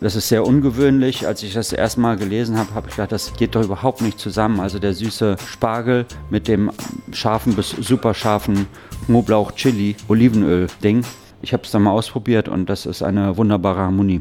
[0.00, 1.26] Das ist sehr ungewöhnlich.
[1.26, 4.18] Als ich das erste Mal gelesen habe, habe ich gedacht, das geht doch überhaupt nicht
[4.18, 4.60] zusammen.
[4.60, 6.70] Also der süße Spargel mit dem
[7.12, 8.66] scharfen bis super scharfen
[9.06, 11.02] Knoblauch, Chili, Olivenöl Ding.
[11.40, 14.20] Ich habe es dann mal ausprobiert und das ist eine wunderbare Harmonie.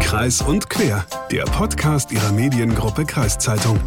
[0.00, 3.78] Kreis und quer, der Podcast ihrer Mediengruppe Kreiszeitung.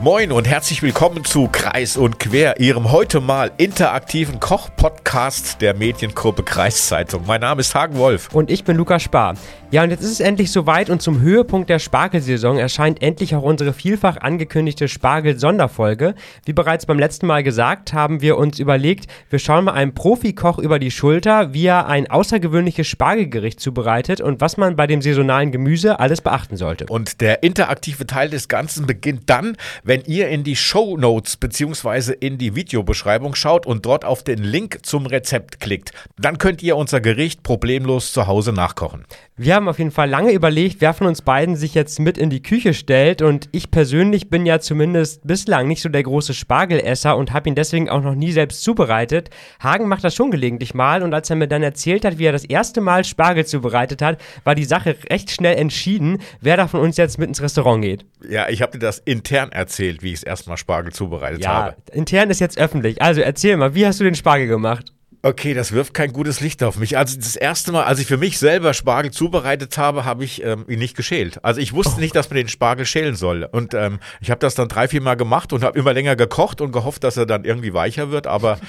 [0.00, 6.44] Moin und herzlich willkommen zu Kreis und Quer, Ihrem heute mal interaktiven Koch-Podcast der Mediengruppe
[6.44, 7.24] Kreiszeitung.
[7.26, 8.28] Mein Name ist Hagen Wolf.
[8.32, 9.34] Und ich bin Lukas Spar.
[9.70, 13.42] Ja, und jetzt ist es endlich soweit und zum Höhepunkt der Spargelsaison erscheint endlich auch
[13.42, 16.14] unsere vielfach angekündigte Spargel-Sonderfolge.
[16.46, 20.58] Wie bereits beim letzten Mal gesagt, haben wir uns überlegt, wir schauen mal einem Profikoch
[20.58, 25.52] über die Schulter, wie er ein außergewöhnliches Spargelgericht zubereitet und was man bei dem saisonalen
[25.52, 26.86] Gemüse alles beachten sollte.
[26.86, 32.14] Und der interaktive Teil des Ganzen beginnt dann, wenn ihr in die Show Notes bzw.
[32.18, 35.92] in die Videobeschreibung schaut und dort auf den Link zum Rezept klickt.
[36.18, 39.04] Dann könnt ihr unser Gericht problemlos zu Hause nachkochen.
[39.36, 42.30] Wir haben auf jeden Fall lange überlegt, wer von uns beiden sich jetzt mit in
[42.30, 43.22] die Küche stellt.
[43.22, 47.56] Und ich persönlich bin ja zumindest bislang nicht so der große Spargelesser und habe ihn
[47.56, 49.30] deswegen auch noch nie selbst zubereitet.
[49.60, 51.02] Hagen macht das schon gelegentlich mal.
[51.02, 54.20] Und als er mir dann erzählt hat, wie er das erste Mal Spargel zubereitet hat,
[54.44, 58.06] war die Sache recht schnell entschieden, wer da von uns jetzt mit ins Restaurant geht.
[58.28, 61.76] Ja, ich habe dir das intern erzählt, wie ich es erstmal Spargel zubereitet ja, habe.
[61.92, 63.02] Intern ist jetzt öffentlich.
[63.02, 64.92] Also erzähl mal, wie hast du den Spargel gemacht?
[65.22, 66.96] Okay, das wirft kein gutes Licht auf mich.
[66.96, 70.64] Also das erste Mal, als ich für mich selber Spargel zubereitet habe, habe ich ähm,
[70.68, 71.44] ihn nicht geschält.
[71.44, 72.00] Also ich wusste oh.
[72.00, 73.44] nicht, dass man den Spargel schälen soll.
[73.50, 76.60] Und ähm, ich habe das dann drei, vier Mal gemacht und habe immer länger gekocht
[76.60, 78.28] und gehofft, dass er dann irgendwie weicher wird.
[78.28, 78.60] Aber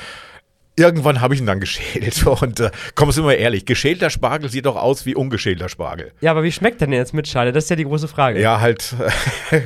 [0.80, 2.26] irgendwann habe ich ihn dann geschält.
[2.42, 6.14] Und äh, komm, sind wir ehrlich, geschälter Spargel sieht doch aus wie ungeschälter Spargel.
[6.22, 7.52] Ja, aber wie schmeckt denn jetzt mit Schale?
[7.52, 8.40] Das ist ja die große Frage.
[8.40, 8.96] Ja, halt,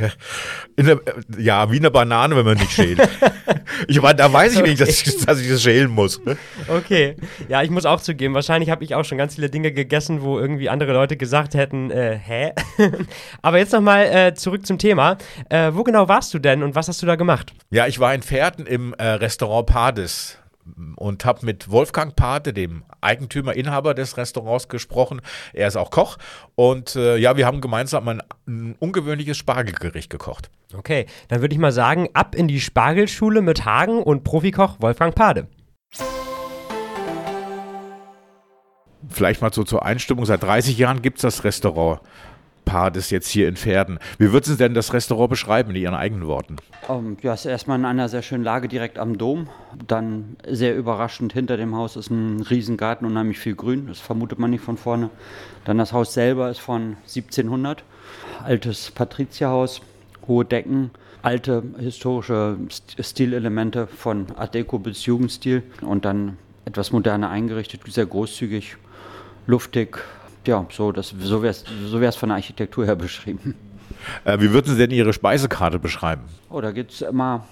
[0.78, 1.00] der,
[1.38, 3.00] ja, wie eine Banane, wenn man nicht schält.
[3.88, 6.24] Ich meine, da weiß ich nicht, dass ich, dass ich das schälen muss.
[6.24, 6.38] Ne?
[6.68, 7.16] Okay,
[7.48, 10.40] ja, ich muss auch zugeben, wahrscheinlich habe ich auch schon ganz viele Dinge gegessen, wo
[10.40, 12.54] irgendwie andere Leute gesagt hätten, äh, hä?
[13.42, 15.18] aber jetzt nochmal äh, zurück zum Thema.
[15.50, 17.54] Äh, wo genau warst du denn und was hast du da gemacht?
[17.72, 20.38] Ja, ich war in Pferden im äh, Restaurant Pades
[20.96, 25.22] und habe mit Wolfgang Pate, dem Eigentümer, Inhaber des Restaurants, gesprochen.
[25.54, 26.18] Er ist auch Koch
[26.56, 30.50] und äh, ja, wir haben gemeinsam ein, ein ungewöhnliches Spargelgericht gekocht.
[30.74, 35.14] Okay, dann würde ich mal sagen, ab in die Spargelschule mit Hagen und Profikoch Wolfgang
[35.14, 35.48] Pade.
[39.10, 40.26] Vielleicht mal so zur Einstimmung.
[40.26, 42.00] Seit 30 Jahren gibt es das Restaurant
[42.74, 44.00] Pades jetzt hier in Pferden.
[44.18, 46.56] Wie würden Sie denn das Restaurant beschreiben in Ihren eigenen Worten?
[46.88, 49.48] Um, ähm, ja, es ist erstmal in einer sehr schönen Lage direkt am Dom.
[49.88, 53.86] Dann sehr überraschend, hinter dem Haus ist ein Riesengarten, unheimlich viel Grün.
[53.86, 55.12] Das vermutet man nicht von vorne.
[55.66, 57.84] Dann das Haus selber ist von 1700.
[58.44, 59.82] Altes Patrizierhaus,
[60.28, 60.90] hohe Decken,
[61.22, 62.58] alte historische
[63.00, 68.78] Stilelemente von Art Deco bis Jugendstil und dann etwas moderner eingerichtet, sehr großzügig,
[69.46, 70.00] luftig,
[70.48, 73.56] ja, so, das, so wäre es so wär's von der Architektur her beschrieben.
[74.26, 76.24] Äh, wie würden Sie denn Ihre Speisekarte beschreiben?
[76.50, 77.46] Oh, da geht es immer,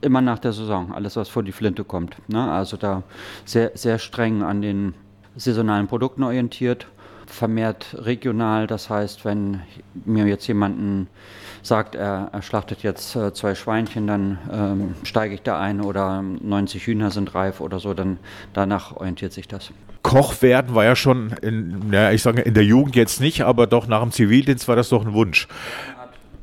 [0.00, 2.16] immer nach der Saison, alles, was vor die Flinte kommt.
[2.28, 2.50] Ne?
[2.50, 3.02] Also da
[3.44, 4.94] sehr, sehr streng an den
[5.36, 6.86] saisonalen Produkten orientiert,
[7.26, 8.66] vermehrt regional.
[8.66, 9.60] Das heißt, wenn
[10.04, 11.08] mir jetzt jemanden
[11.62, 16.22] sagt, er, er schlachtet jetzt äh, zwei Schweinchen, dann ähm, steige ich da ein oder
[16.22, 18.18] 90 Hühner sind reif oder so, dann
[18.52, 19.70] danach orientiert sich das.
[20.02, 23.66] Koch werden war ja schon, in, ja, ich sage in der Jugend jetzt nicht, aber
[23.66, 25.46] doch nach dem Zivildienst war das doch ein Wunsch.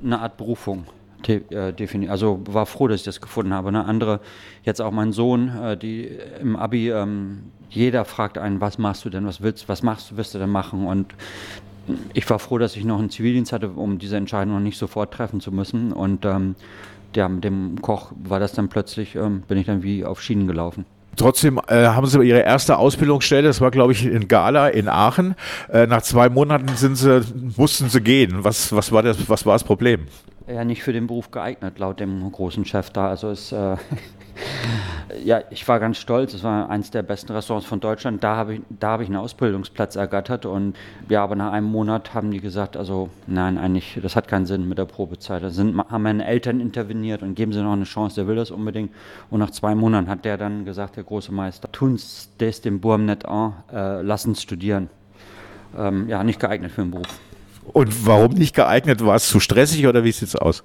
[0.03, 0.85] Eine Art, Berufung.
[1.27, 3.71] Äh, also war froh, dass ich das gefunden habe.
[3.71, 3.83] Ne?
[3.83, 4.19] Andere,
[4.63, 6.09] jetzt auch mein Sohn, äh, die
[6.39, 10.17] im Abi, ähm, jeder fragt einen, was machst du denn, was willst, was machst du,
[10.17, 10.85] wirst du denn machen?
[10.85, 11.13] Und
[12.13, 15.13] ich war froh, dass ich noch einen Zivildienst hatte, um diese Entscheidung noch nicht sofort
[15.13, 15.91] treffen zu müssen.
[15.91, 16.55] Und ähm,
[17.15, 20.85] ja, dem Koch war das dann plötzlich, ähm, bin ich dann wie auf Schienen gelaufen.
[21.17, 25.35] Trotzdem äh, haben sie ihre erste Ausbildungsstelle, das war glaube ich in Gala in Aachen.
[25.71, 27.21] Äh, nach zwei Monaten sind sie,
[27.57, 28.43] mussten sie gehen.
[28.43, 30.01] Was, was, war das, was war das Problem?
[30.47, 33.09] Ja, nicht für den Beruf geeignet, laut dem großen Chef da.
[33.09, 33.75] Also es äh,
[35.23, 36.33] ja, ich war ganz stolz.
[36.33, 38.23] Es war eines der besten Restaurants von Deutschland.
[38.23, 40.45] Da habe ich, da ich einen Ausbildungsplatz ergattert.
[40.45, 40.75] Und
[41.09, 44.67] ja, aber nach einem Monat haben die gesagt, also nein, eigentlich, das hat keinen Sinn
[44.67, 45.43] mit der Probezeit.
[45.43, 48.51] Da sind, haben meine Eltern interveniert und geben sie noch eine Chance, der will das
[48.51, 48.91] unbedingt.
[49.29, 53.05] Und nach zwei Monaten hat der dann gesagt, der große Meister, tun's des dem Burm
[53.05, 54.89] nicht an, äh, lass uns studieren.
[55.77, 57.19] Ähm, ja, nicht geeignet für den Beruf.
[57.73, 59.05] Und warum nicht geeignet?
[59.05, 60.63] War es zu stressig oder wie sieht es aus?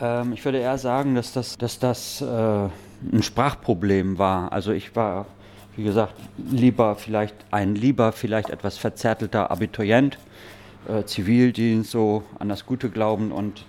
[0.00, 4.52] Ähm, ich würde eher sagen, dass das, dass das äh, ein Sprachproblem war.
[4.52, 5.26] Also ich war,
[5.76, 10.18] wie gesagt, lieber vielleicht ein lieber, vielleicht etwas verzärtelter Abiturient,
[10.88, 13.64] äh, Zivildienst, so an das Gute glauben und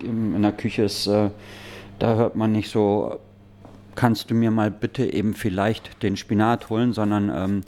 [0.00, 1.30] in, in der Küche ist, äh,
[1.98, 3.20] da hört man nicht so
[3.94, 7.60] kannst du mir mal bitte eben vielleicht den Spinat holen, sondern ähm,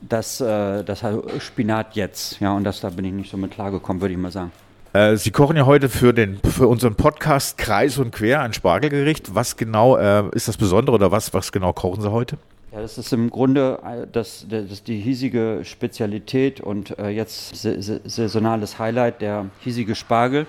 [0.00, 1.04] das, äh, das
[1.38, 2.40] Spinat jetzt.
[2.40, 4.52] Ja, und das, da bin ich nicht so mit klargekommen, würde ich mal sagen.
[4.92, 9.34] Äh, Sie kochen ja heute für, den, für unseren Podcast Kreis und Quer ein Spargelgericht.
[9.34, 12.38] Was genau äh, ist das Besondere oder was, was genau kochen Sie heute?
[12.72, 18.78] Ja, das ist im Grunde äh, das, das die hiesige Spezialität und äh, jetzt saisonales
[18.78, 20.46] Highlight, der hiesige Spargel.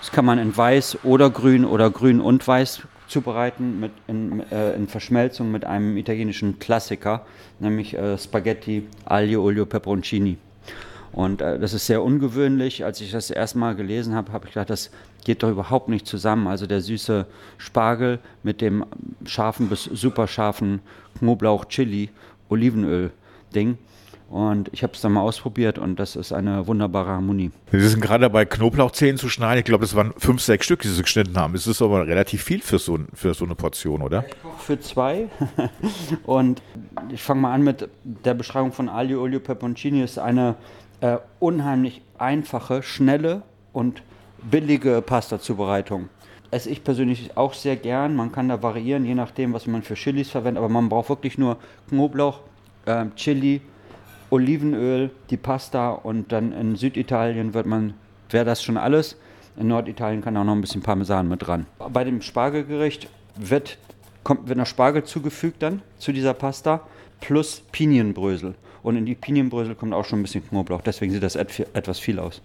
[0.00, 4.72] Das kann man in weiß oder grün oder grün und weiß zubereiten mit in, äh,
[4.74, 7.26] in Verschmelzung mit einem italienischen Klassiker,
[7.58, 10.38] nämlich äh, Spaghetti Aglio Olio Peperoncini.
[11.12, 12.84] Und äh, das ist sehr ungewöhnlich.
[12.84, 14.90] Als ich das erstmal gelesen habe, habe ich gedacht, das
[15.24, 16.46] geht doch überhaupt nicht zusammen.
[16.46, 17.26] Also der süße
[17.58, 18.84] Spargel mit dem
[19.26, 20.80] scharfen bis super scharfen
[21.18, 22.10] Knoblauch, Chili,
[22.48, 23.76] Olivenöl-Ding.
[24.30, 27.50] Und ich habe es dann mal ausprobiert und das ist eine wunderbare Harmonie.
[27.72, 29.58] Sie sind gerade dabei, Knoblauchzehen zu schneiden.
[29.58, 31.52] Ich glaube, das waren fünf, sechs Stück, die Sie geschnitten haben.
[31.54, 34.24] Das ist aber relativ viel für so, für so eine Portion, oder?
[34.58, 35.28] Für zwei.
[36.26, 36.62] und
[37.12, 40.00] ich fange mal an mit der Beschreibung von Aglio Olio Peperoncini.
[40.00, 40.54] ist eine
[41.00, 43.42] äh, unheimlich einfache, schnelle
[43.72, 44.00] und
[44.48, 46.08] billige Pasta-Zubereitung.
[46.52, 48.14] Esse ich persönlich auch sehr gern.
[48.14, 50.62] Man kann da variieren, je nachdem, was man für Chilis verwendet.
[50.62, 51.56] Aber man braucht wirklich nur
[51.88, 52.42] Knoblauch,
[52.86, 53.60] äh, Chili,
[54.30, 57.94] Olivenöl, die Pasta und dann in Süditalien wird man,
[58.30, 59.16] wäre das schon alles.
[59.56, 61.66] In Norditalien kann auch noch ein bisschen Parmesan mit dran.
[61.92, 63.78] Bei dem Spargelgericht wird,
[64.22, 66.80] kommt, wird noch Spargel zugefügt dann zu dieser Pasta
[67.20, 68.54] plus Pinienbrösel.
[68.82, 70.80] Und in die Pinienbrösel kommt auch schon ein bisschen Knoblauch.
[70.80, 72.40] Deswegen sieht das etwas viel aus.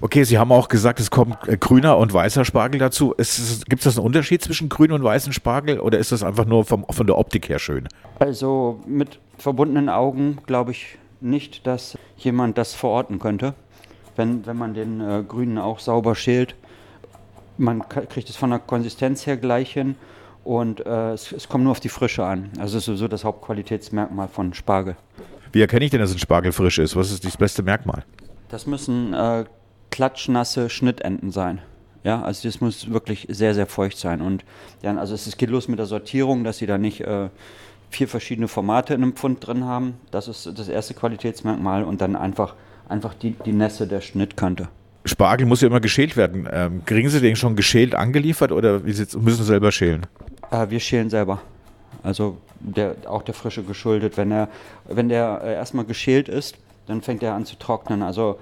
[0.00, 3.14] Okay, Sie haben auch gesagt, es kommt äh, grüner und weißer Spargel dazu.
[3.16, 6.64] Gibt es das einen Unterschied zwischen grün und weißen Spargel oder ist das einfach nur
[6.64, 7.88] vom, von der Optik her schön?
[8.20, 13.54] Also mit verbundenen Augen glaube ich nicht, dass jemand das verorten könnte.
[14.16, 16.54] Wenn, wenn man den äh, grünen auch sauber schält,
[17.56, 19.96] man kriegt es von der Konsistenz her gleich hin
[20.44, 22.50] und äh, es, es, kommt nur auf die Frische an.
[22.58, 24.96] Also ist so das Hauptqualitätsmerkmal von Spargel.
[25.52, 26.96] Wie erkenne ich denn, dass ein Spargel frisch ist?
[26.96, 28.04] Was ist das beste Merkmal?
[28.48, 29.44] Das müssen äh,
[29.90, 31.60] klatschnasse Schnittenden sein.
[32.04, 34.20] Ja, also das muss wirklich sehr, sehr feucht sein.
[34.20, 34.44] Und
[34.82, 37.28] ja, also es geht los mit der Sortierung, dass sie da nicht äh,
[37.92, 39.94] vier verschiedene Formate in einem Pfund drin haben.
[40.10, 41.84] Das ist das erste Qualitätsmerkmal.
[41.84, 42.54] Und dann einfach,
[42.88, 44.68] einfach die, die Nässe der Schnittkante.
[45.04, 46.48] Spargel muss ja immer geschält werden.
[46.50, 50.06] Ähm, kriegen Sie den schon geschält angeliefert oder müssen Sie selber schälen?
[50.50, 51.40] Äh, wir schälen selber.
[52.02, 54.16] Also der, auch der Frische geschuldet.
[54.16, 54.48] Wenn, er,
[54.88, 56.56] wenn der äh, erstmal geschält ist,
[56.86, 58.02] dann fängt er an zu trocknen.
[58.02, 58.38] Also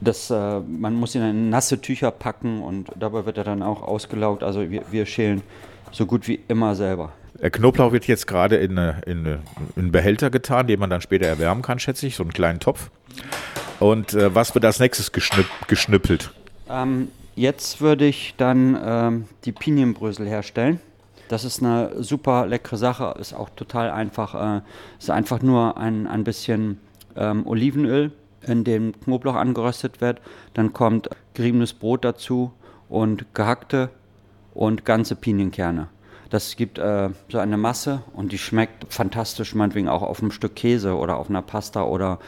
[0.00, 3.82] das, äh, man muss ihn in nasse Tücher packen und dabei wird er dann auch
[3.82, 4.42] ausgelaugt.
[4.42, 5.42] Also wir, wir schälen
[5.92, 7.12] so gut wie immer selber.
[7.40, 9.38] Knoblauch wird jetzt gerade in, in, in
[9.76, 12.90] einen Behälter getan, den man dann später erwärmen kann, schätze ich, so einen kleinen Topf.
[13.80, 16.30] Und äh, was wird als nächstes geschnipp, geschnippelt?
[16.70, 20.80] Ähm, jetzt würde ich dann ähm, die Pinienbrösel herstellen.
[21.28, 24.58] Das ist eine super leckere Sache, ist auch total einfach.
[24.58, 24.60] Äh,
[24.98, 26.78] ist einfach nur ein, ein bisschen
[27.16, 28.12] ähm, Olivenöl,
[28.46, 30.20] in dem Knoblauch angeröstet wird.
[30.54, 32.52] Dann kommt geriebenes Brot dazu
[32.88, 33.90] und gehackte
[34.54, 35.88] und ganze Pinienkerne.
[36.32, 40.56] Das gibt äh, so eine Masse und die schmeckt fantastisch, meinetwegen auch auf einem Stück
[40.56, 42.20] Käse oder auf einer Pasta oder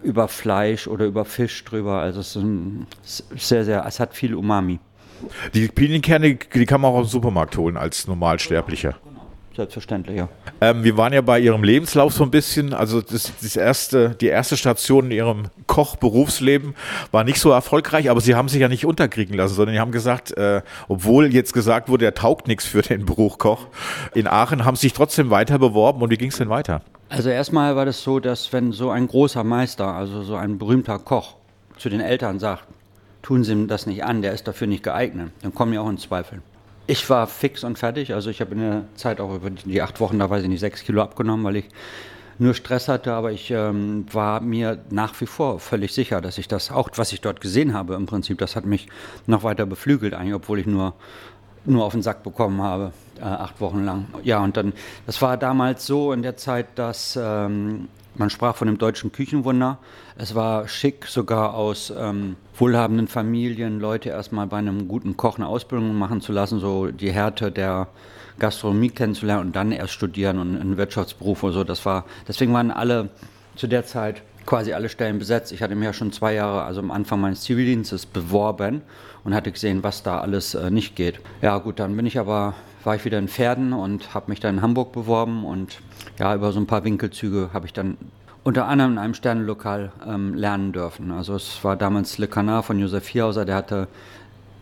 [0.00, 1.98] über Fleisch oder über Fisch drüber.
[1.98, 4.78] Also es ist ein, sehr, sehr, es hat viel Umami.
[5.54, 8.94] Die Pinienkerne, die kann man auch im Supermarkt holen als Normalsterblicher.
[9.58, 10.28] Selbstverständlich, ja.
[10.60, 14.28] Ähm, wir waren ja bei Ihrem Lebenslauf so ein bisschen, also das, das erste, die
[14.28, 16.76] erste Station in Ihrem Koch-Berufsleben
[17.10, 19.90] war nicht so erfolgreich, aber Sie haben sich ja nicht unterkriegen lassen, sondern Sie haben
[19.90, 23.66] gesagt, äh, obwohl jetzt gesagt wurde, er taugt nichts für den Beruf Koch,
[24.14, 26.82] in Aachen haben Sie sich trotzdem weiter beworben und wie ging es denn weiter?
[27.08, 31.00] Also erstmal war das so, dass wenn so ein großer Meister, also so ein berühmter
[31.00, 31.34] Koch,
[31.78, 32.62] zu den Eltern sagt,
[33.22, 35.32] tun Sie ihm das nicht an, der ist dafür nicht geeignet.
[35.42, 36.42] Dann kommen die auch in Zweifel.
[36.90, 40.00] Ich war fix und fertig, also ich habe in der Zeit auch über die acht
[40.00, 41.68] Wochen, da weiß ich nicht, sechs Kilo abgenommen, weil ich
[42.38, 46.48] nur Stress hatte, aber ich ähm, war mir nach wie vor völlig sicher, dass ich
[46.48, 48.88] das auch, was ich dort gesehen habe, im Prinzip, das hat mich
[49.26, 50.94] noch weiter beflügelt, eigentlich, obwohl ich nur,
[51.66, 54.06] nur auf den Sack bekommen habe, äh, acht Wochen lang.
[54.22, 54.72] Ja, und dann,
[55.04, 59.78] das war damals so in der Zeit, dass ähm, man sprach von dem deutschen Küchenwunder.
[60.16, 65.46] Es war schick, sogar aus ähm, wohlhabenden Familien Leute erstmal bei einem guten Koch eine
[65.46, 67.88] Ausbildung machen zu lassen, so die Härte der
[68.38, 71.64] Gastronomie kennenzulernen und dann erst studieren und einen Wirtschaftsberuf oder so.
[71.64, 73.10] Das war, deswegen waren alle
[73.56, 75.52] zu der Zeit quasi alle Stellen besetzt.
[75.52, 78.80] Ich hatte mir ja schon zwei Jahre, also am Anfang meines Zivildienstes, beworben
[79.22, 81.20] und hatte gesehen, was da alles äh, nicht geht.
[81.42, 84.56] Ja gut, dann bin ich aber, war ich wieder in Pferden und habe mich dann
[84.56, 85.80] in Hamburg beworben und
[86.18, 87.96] ja, über so ein paar Winkelzüge habe ich dann
[88.44, 91.10] unter anderem in einem Sternenlokal ähm, lernen dürfen.
[91.10, 93.88] Also es war damals Le Canard von Josef Vierhauser, der hatte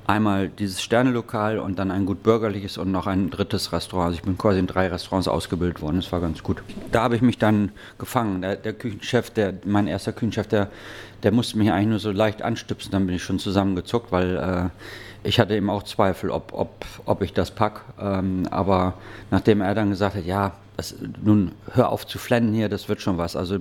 [0.06, 4.06] einmal dieses Sternelokal und dann ein gut bürgerliches und noch ein drittes Restaurant.
[4.06, 5.96] Also ich bin quasi in drei Restaurants ausgebildet worden.
[5.96, 6.62] Das war ganz gut.
[6.92, 8.42] Da habe ich mich dann gefangen.
[8.42, 10.68] Der, der Küchenchef, der, mein erster Küchenchef, der,
[11.22, 12.92] der musste mich eigentlich nur so leicht anstupsen.
[12.92, 17.22] Dann bin ich schon zusammengezuckt, weil äh, ich hatte eben auch Zweifel, ob, ob, ob
[17.22, 17.82] ich das pack.
[18.00, 18.94] Ähm, aber
[19.30, 23.00] nachdem er dann gesagt hat, ja, das, nun hör auf zu flennen hier, das wird
[23.00, 23.34] schon was.
[23.34, 23.58] Also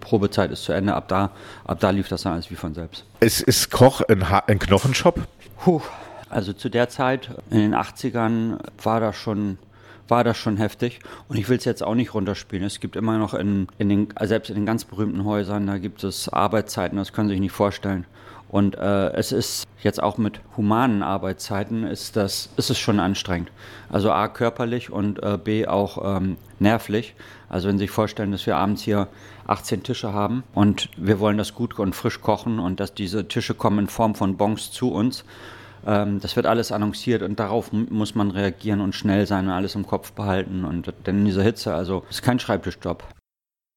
[0.00, 0.94] Probezeit ist zu Ende.
[0.94, 1.30] Ab da,
[1.64, 3.04] ab da lief das dann alles wie von selbst.
[3.20, 5.20] Es ist Koch ein, ha ein Knochenshop?
[5.58, 5.80] Puh,
[6.28, 9.58] also zu der Zeit, in den 80ern, war das schon
[10.08, 11.00] war das schon heftig.
[11.28, 12.64] Und ich will es jetzt auch nicht runterspielen.
[12.64, 16.04] Es gibt immer noch in, in den, selbst in den ganz berühmten Häusern, da gibt
[16.04, 18.04] es Arbeitszeiten, das können Sie sich nicht vorstellen.
[18.48, 23.50] Und äh, es ist jetzt auch mit humanen Arbeitszeiten ist das ist es schon anstrengend.
[23.90, 27.14] Also a körperlich und äh, b auch ähm, nervlich.
[27.48, 29.08] Also wenn Sie sich vorstellen, dass wir abends hier
[29.46, 33.54] 18 Tische haben und wir wollen das gut und frisch kochen und dass diese Tische
[33.54, 35.24] kommen in Form von Bons zu uns.
[35.86, 39.74] Ähm, das wird alles annonciert und darauf muss man reagieren und schnell sein und alles
[39.74, 40.64] im Kopf behalten.
[40.64, 43.04] Und denn in dieser Hitze, also ist kein Schreibtischjob.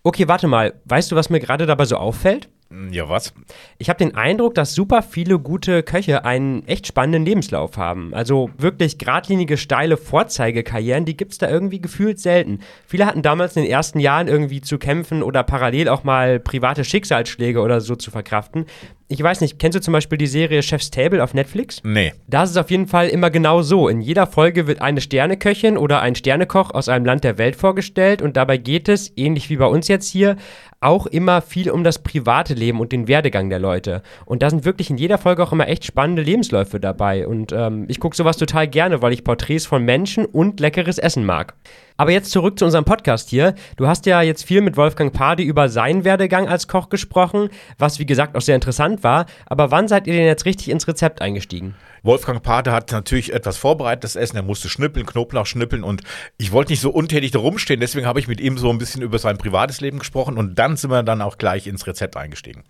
[0.04, 0.74] Okay, warte mal.
[0.86, 2.50] Weißt du, was mir gerade dabei so auffällt?
[2.70, 3.34] Hm, ja, was?
[3.80, 8.14] Ich habe den Eindruck, dass super viele gute Köche einen echt spannenden Lebenslauf haben.
[8.14, 12.60] Also wirklich geradlinige, steile Vorzeigekarrieren, die gibt es da irgendwie gefühlt selten.
[12.86, 16.84] Viele hatten damals in den ersten Jahren irgendwie zu kämpfen oder parallel auch mal private
[16.84, 18.66] Schicksalsschläge oder so zu verkraften
[19.12, 21.82] ich weiß nicht, kennst du zum Beispiel die Serie Chef's Table auf Netflix?
[21.84, 22.14] Nee.
[22.28, 23.88] Da ist es auf jeden Fall immer genau so.
[23.90, 28.22] In jeder Folge wird eine Sterneköchin oder ein Sternekoch aus einem Land der Welt vorgestellt
[28.22, 30.38] und dabei geht es, ähnlich wie bei uns jetzt hier,
[30.80, 34.04] auch immer viel um das private Leben und den Werdegang der Leute.
[34.26, 37.28] Und da sind wirklich in jeder Folge auch immer echt spannende Lebensläufe dabei.
[37.28, 41.26] Und ähm, ich gucke sowas total gerne, weil ich Porträts von Menschen und leckeres Essen
[41.26, 41.56] mag.
[42.00, 43.56] Aber jetzt zurück zu unserem Podcast hier.
[43.76, 48.00] Du hast ja jetzt viel mit Wolfgang Padi über seinen Werdegang als Koch gesprochen, was
[48.00, 49.26] wie gesagt auch sehr interessant war.
[49.48, 51.76] Aber wann seid ihr denn jetzt richtig ins Rezept eingestiegen?
[52.02, 54.38] Wolfgang Pate hat natürlich etwas vorbereitet, das Essen.
[54.38, 56.04] Er musste schnippeln, Knoblauch schnippeln und
[56.38, 57.82] ich wollte nicht so untätig da rumstehen.
[57.82, 60.78] Deswegen habe ich mit ihm so ein bisschen über sein privates Leben gesprochen und dann
[60.78, 62.64] sind wir dann auch gleich ins Rezept eingestiegen.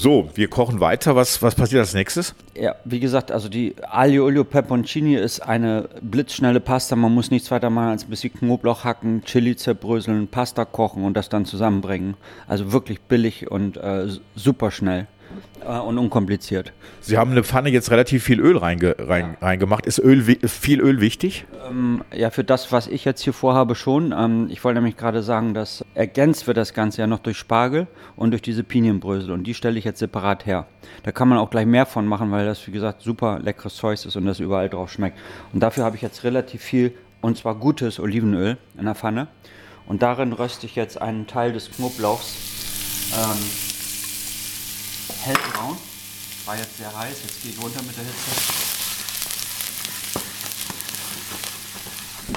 [0.00, 1.14] So, wir kochen weiter.
[1.14, 2.34] Was, was passiert als nächstes?
[2.58, 6.96] Ja, wie gesagt, also die Aglio Olio Pepponcini ist eine blitzschnelle Pasta.
[6.96, 11.18] Man muss nichts weiter machen als ein bisschen Knoblauch hacken, Chili zerbröseln, Pasta kochen und
[11.18, 12.14] das dann zusammenbringen.
[12.48, 15.06] Also wirklich billig und äh, super schnell
[15.64, 16.72] und unkompliziert.
[17.00, 19.46] Sie haben eine Pfanne jetzt relativ viel Öl reinge rein, ja.
[19.46, 19.86] reingemacht.
[19.86, 21.44] Ist Öl, viel Öl wichtig?
[21.68, 24.12] Ähm, ja, für das, was ich jetzt hier vorhabe, schon.
[24.16, 27.86] Ähm, ich wollte nämlich gerade sagen, dass ergänzt wird das Ganze ja noch durch Spargel
[28.16, 29.30] und durch diese Pinienbrösel.
[29.30, 30.66] Und die stelle ich jetzt separat her.
[31.02, 34.04] Da kann man auch gleich mehr von machen, weil das, wie gesagt, super leckeres Zeug
[34.04, 35.18] ist und das überall drauf schmeckt.
[35.52, 39.28] Und dafür habe ich jetzt relativ viel, und zwar gutes Olivenöl in der Pfanne.
[39.86, 43.12] Und darin röste ich jetzt einen Teil des Knoblauchs.
[43.12, 43.69] Ähm,
[45.24, 45.76] hellbraun.
[46.46, 48.80] War jetzt sehr heiß, jetzt gehe ich runter mit der Hitze.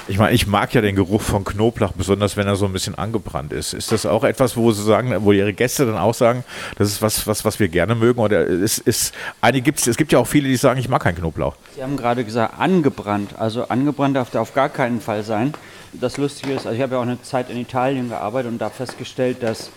[0.06, 2.94] Ich meine, ich mag ja den Geruch von Knoblauch, besonders wenn er so ein bisschen
[2.94, 3.72] angebrannt ist.
[3.72, 6.44] Ist das auch etwas, wo Sie sagen, wo Ihre Gäste dann auch sagen,
[6.76, 8.20] das ist was, was, was wir gerne mögen?
[8.20, 11.16] Oder ist, ist eine gibt's, es gibt ja auch viele, die sagen, ich mag keinen
[11.16, 11.56] Knoblauch.
[11.74, 13.38] Sie haben gerade gesagt, angebrannt.
[13.38, 15.54] Also angebrannt darf der auf gar keinen Fall sein.
[15.94, 18.68] Das Lustige ist, also ich habe ja auch eine Zeit in Italien gearbeitet und da
[18.68, 19.70] festgestellt, dass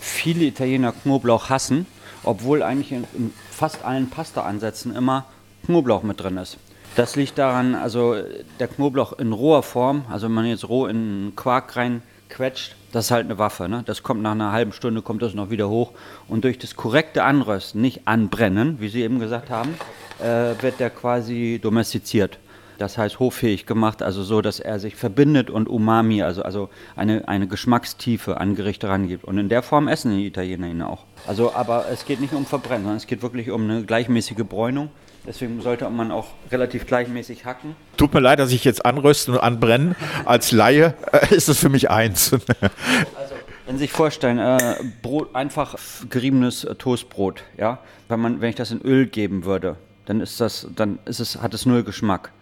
[0.00, 1.86] viele Italiener Knoblauch hassen
[2.24, 5.26] obwohl eigentlich in, in fast allen Pasta-Ansätzen immer
[5.64, 6.58] Knoblauch mit drin ist.
[6.96, 8.16] Das liegt daran, also
[8.58, 13.10] der Knoblauch in roher Form, also wenn man jetzt roh in Quark reinquetscht, das ist
[13.10, 13.68] halt eine Waffe.
[13.68, 13.82] Ne?
[13.86, 15.92] Das kommt nach einer halben Stunde, kommt das noch wieder hoch.
[16.28, 19.74] Und durch das korrekte Anrösten, nicht anbrennen, wie Sie eben gesagt haben,
[20.20, 22.38] äh, wird der quasi domestiziert
[22.82, 27.28] das heißt hoffähig gemacht, also so, dass er sich verbindet und Umami, also, also eine,
[27.28, 29.24] eine Geschmackstiefe an Gerichte rangibt.
[29.24, 31.04] Und in der Form essen die Italiener ihn auch.
[31.26, 34.90] Also, aber es geht nicht um Verbrennen, sondern es geht wirklich um eine gleichmäßige Bräunung.
[35.24, 37.76] Deswegen sollte man auch relativ gleichmäßig hacken.
[37.96, 39.94] Tut mir leid, dass ich jetzt anrösten und anbrennen.
[40.24, 42.32] Als Laie äh, ist es für mich eins.
[42.60, 43.34] also,
[43.66, 45.76] wenn Sie sich vorstellen, äh, Brot, einfach
[46.10, 50.40] geriebenes äh, Toastbrot, ja, wenn man, wenn ich das in Öl geben würde, dann ist
[50.40, 52.32] das, dann ist es, hat es null Geschmack.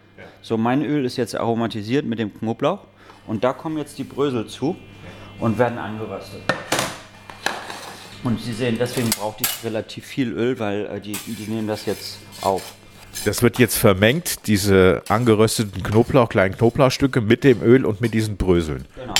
[0.42, 2.80] So, mein Öl ist jetzt aromatisiert mit dem Knoblauch
[3.26, 4.76] und da kommen jetzt die Brösel zu
[5.38, 6.42] und werden angeröstet.
[8.22, 11.86] Und Sie sehen, deswegen braucht ich relativ viel Öl, weil äh, die, die nehmen das
[11.86, 12.74] jetzt auf.
[13.24, 18.36] Das wird jetzt vermengt, diese angerösteten Knoblauch, kleinen Knoblauchstücke mit dem Öl und mit diesen
[18.36, 18.86] Bröseln.
[18.94, 19.14] Genau.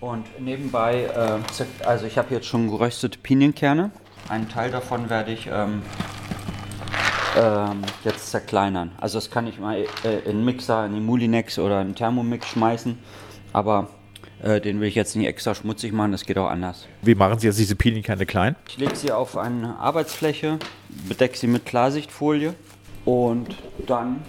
[0.00, 3.90] Und nebenbei, äh, also ich habe jetzt schon geröstete Pinienkerne.
[4.28, 5.82] Einen Teil davon werde ich ähm,
[7.36, 8.92] ähm, jetzt zerkleinern.
[9.00, 12.48] Also das kann ich mal äh, in einen Mixer, in den Mulinex oder einen Thermomix
[12.48, 12.98] schmeißen,
[13.52, 13.88] aber
[14.42, 16.86] äh, den will ich jetzt nicht extra schmutzig machen, das geht auch anders.
[17.02, 18.56] Wie machen Sie jetzt diese Pinienkerne klein?
[18.68, 20.58] Ich lege sie auf eine Arbeitsfläche,
[21.08, 22.54] bedecke sie mit Klarsichtfolie
[23.04, 24.22] Und dann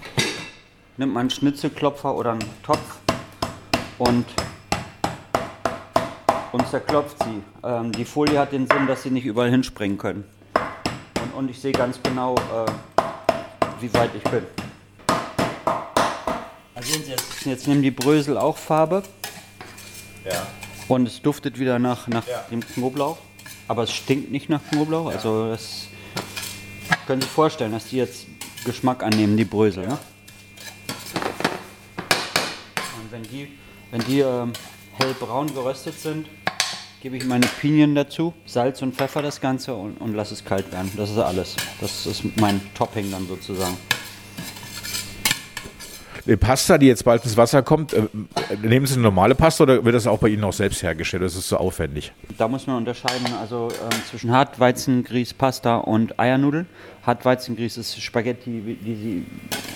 [0.97, 3.00] nimmt man einen Schnitzelklopfer oder einen Topf
[3.97, 4.25] und,
[6.51, 7.41] und zerklopft sie.
[7.63, 10.24] Ähm, die Folie hat den Sinn, dass sie nicht überall hinspringen können.
[11.21, 12.94] Und, und ich sehe ganz genau, äh,
[13.79, 14.44] wie weit ich bin.
[16.74, 19.03] Also sehen Sie, jetzt, jetzt nehmen die Brösel auch Farbe.
[20.25, 20.46] Ja.
[20.88, 22.44] Und es duftet wieder nach, nach Ja.
[22.51, 23.17] dem Knoblauch.
[23.67, 25.08] Aber es stinkt nicht nach Knoblauch.
[25.08, 25.88] Also das
[27.08, 28.25] können Sie sich vorstellen, dass die jetzt
[28.63, 29.88] Geschmack annehmen, die Brösel.
[29.88, 29.98] Ne?
[33.01, 33.51] Und wenn die,
[33.91, 34.53] wenn die ähm,
[34.98, 36.27] hellbraun geröstet sind,
[37.05, 40.71] gebe ich meine Pinien dazu, Salz und Pfeffer das Ganze und, und lasse es kalt
[40.71, 40.91] werden.
[40.97, 41.55] Das ist alles.
[41.79, 43.77] Das ist mein Topping dann sozusagen.
[46.25, 48.07] Die Pasta, die jetzt bald ins Wasser kommt, äh,
[48.63, 51.21] nehmen Sie eine normale Pasta oder wird das auch bei Ihnen auch selbst hergestellt?
[51.21, 52.12] Das ist so aufwendig.
[52.39, 56.65] Da muss man unterscheiden also ähm, zwischen Hartweizengrießpasta und Eiernudeln.
[57.05, 59.25] Hartweizengrieß ist Spaghetti, die Sie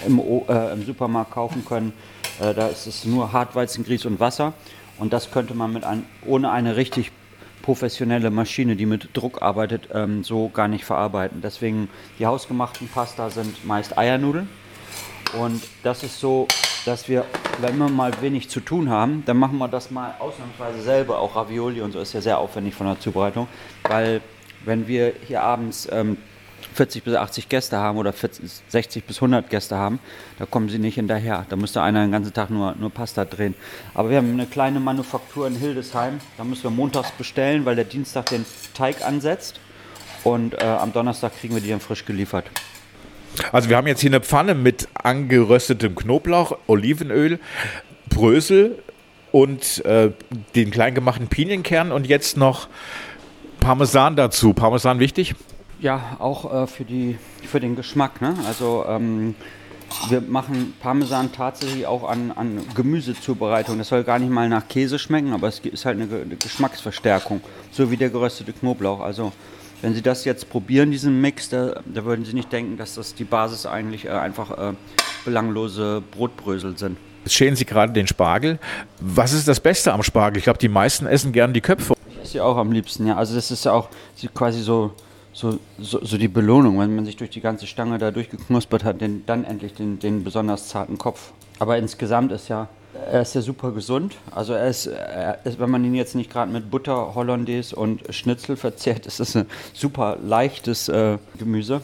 [0.07, 1.93] im, äh, im Supermarkt kaufen können.
[2.39, 4.53] Äh, da ist es nur Hartweizengrieß und Wasser.
[4.99, 7.11] Und das könnte man mit ein, ohne eine richtig
[7.61, 11.41] professionelle Maschine, die mit Druck arbeitet, ähm, so gar nicht verarbeiten.
[11.41, 14.49] Deswegen die hausgemachten Pasta sind meist Eiernudeln.
[15.39, 16.47] Und das ist so,
[16.85, 17.25] dass wir,
[17.59, 21.19] wenn wir mal wenig zu tun haben, dann machen wir das mal ausnahmsweise selber.
[21.19, 23.47] Auch Ravioli und so ist ja sehr aufwendig von der Zubereitung.
[23.83, 24.21] Weil
[24.65, 26.17] wenn wir hier abends ähm,
[26.79, 29.99] 40 bis 80 Gäste haben oder 40, 60 bis 100 Gäste haben,
[30.37, 31.45] da kommen sie nicht hinterher.
[31.49, 33.53] Da müsste einer den ganzen Tag nur, nur Pasta drehen.
[33.93, 36.21] Aber wir haben eine kleine Manufaktur in Hildesheim.
[36.37, 39.59] Da müssen wir montags bestellen, weil der Dienstag den Teig ansetzt.
[40.23, 42.45] Und äh, am Donnerstag kriegen wir die dann frisch geliefert.
[43.51, 47.39] Also wir haben jetzt hier eine Pfanne mit angeröstetem Knoblauch, Olivenöl,
[48.07, 48.81] Brösel
[49.33, 50.11] und äh,
[50.55, 52.69] den klein gemachten Pinienkern und jetzt noch
[53.59, 54.53] Parmesan dazu.
[54.53, 55.35] Parmesan wichtig?
[55.81, 58.21] Ja, auch äh, für, die, für den Geschmack.
[58.21, 58.35] Ne?
[58.45, 59.35] Also ähm,
[60.09, 63.77] wir machen Parmesan tatsächlich auch an, an Gemüsezubereitung.
[63.77, 67.41] Das soll gar nicht mal nach Käse schmecken, aber es ist halt eine, eine Geschmacksverstärkung.
[67.71, 68.99] So wie der geröstete Knoblauch.
[68.99, 69.31] Also
[69.81, 73.15] wenn Sie das jetzt probieren, diesen Mix, da, da würden Sie nicht denken, dass das
[73.15, 74.73] die Basis eigentlich äh, einfach äh,
[75.23, 76.97] belanglose Brotbrösel sind.
[77.23, 78.59] Jetzt schälen Sie gerade den Spargel.
[78.99, 80.37] Was ist das Beste am Spargel?
[80.37, 81.93] Ich glaube, die meisten essen gern die Köpfe.
[82.09, 83.15] Ich esse sie auch am liebsten, ja.
[83.15, 83.89] Also das ist ja auch
[84.33, 84.93] quasi so,
[85.33, 89.01] so, so, so die Belohnung, wenn man sich durch die ganze Stange da durchgeknuspert hat,
[89.01, 91.31] den, dann endlich den, den besonders zarten Kopf.
[91.59, 92.67] Aber insgesamt ist ja,
[93.11, 94.15] er ist ja super gesund.
[94.31, 98.01] Also er ist, er ist wenn man ihn jetzt nicht gerade mit Butter, Hollandaise und
[98.13, 101.81] Schnitzel verzehrt, ist es ein super leichtes äh, Gemüse.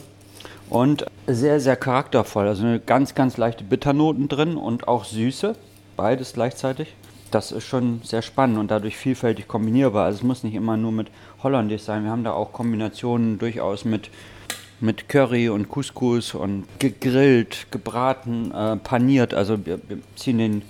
[0.70, 2.48] Und sehr, sehr charaktervoll.
[2.48, 5.56] Also eine ganz, ganz leichte Bitternoten drin und auch Süße.
[5.96, 6.96] Beides gleichzeitig.
[7.32, 10.06] Das ist schon sehr spannend und dadurch vielfältig kombinierbar.
[10.06, 11.08] Also es muss nicht immer nur mit
[11.44, 12.04] Hollandaise sein.
[12.04, 14.10] Wir haben da auch Kombinationen durchaus mit,
[14.80, 19.34] mit Curry und Couscous und gegrillt, gebraten, äh, paniert.
[19.34, 20.62] Also wir, wir ziehen, den,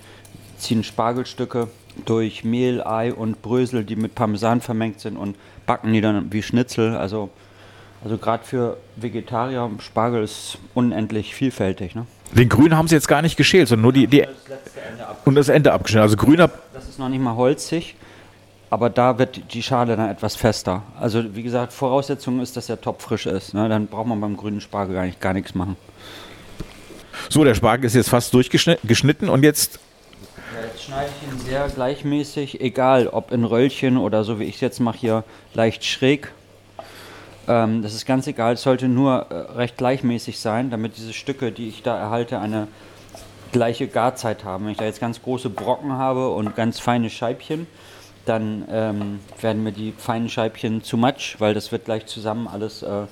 [0.58, 1.68] ziehen Spargelstücke
[2.04, 6.42] durch Mehl, Ei und Brösel, die mit Parmesan vermengt sind und backen die dann wie
[6.42, 6.96] Schnitzel.
[6.96, 7.30] Also
[8.06, 11.96] also gerade für Vegetarier, Spargel ist unendlich vielfältig.
[11.96, 12.06] Ne?
[12.32, 14.26] Den Grün haben Sie jetzt gar nicht geschält, sondern nur die, die
[15.24, 16.02] und das Ende abgeschnitten.
[16.02, 17.96] Also grüner Das ist noch nicht mal holzig,
[18.70, 20.82] aber da wird die Schale dann etwas fester.
[21.00, 23.54] Also wie gesagt, Voraussetzung ist, dass der Topf frisch ist.
[23.54, 23.68] Ne?
[23.68, 25.76] Dann braucht man beim grünen Spargel gar, nicht, gar nichts machen.
[27.28, 29.80] So, der Spargel ist jetzt fast durchgeschnitten und jetzt
[30.54, 34.56] Ja, jetzt schneide ich ihn sehr gleichmäßig, egal ob in Röllchen oder so wie ich
[34.56, 36.32] es jetzt mache, hier leicht schräg.
[37.48, 41.52] Ähm, das ist ganz egal, es sollte nur äh, recht gleichmäßig sein, damit diese Stücke,
[41.52, 42.68] die ich da erhalte, eine
[43.52, 44.64] gleiche Garzeit haben.
[44.64, 47.66] Wenn ich da jetzt ganz große Brocken habe und ganz feine Scheibchen,
[48.24, 52.82] dann ähm, werden mir die feinen Scheibchen zu much, weil das wird gleich zusammen alles
[52.82, 53.02] äh,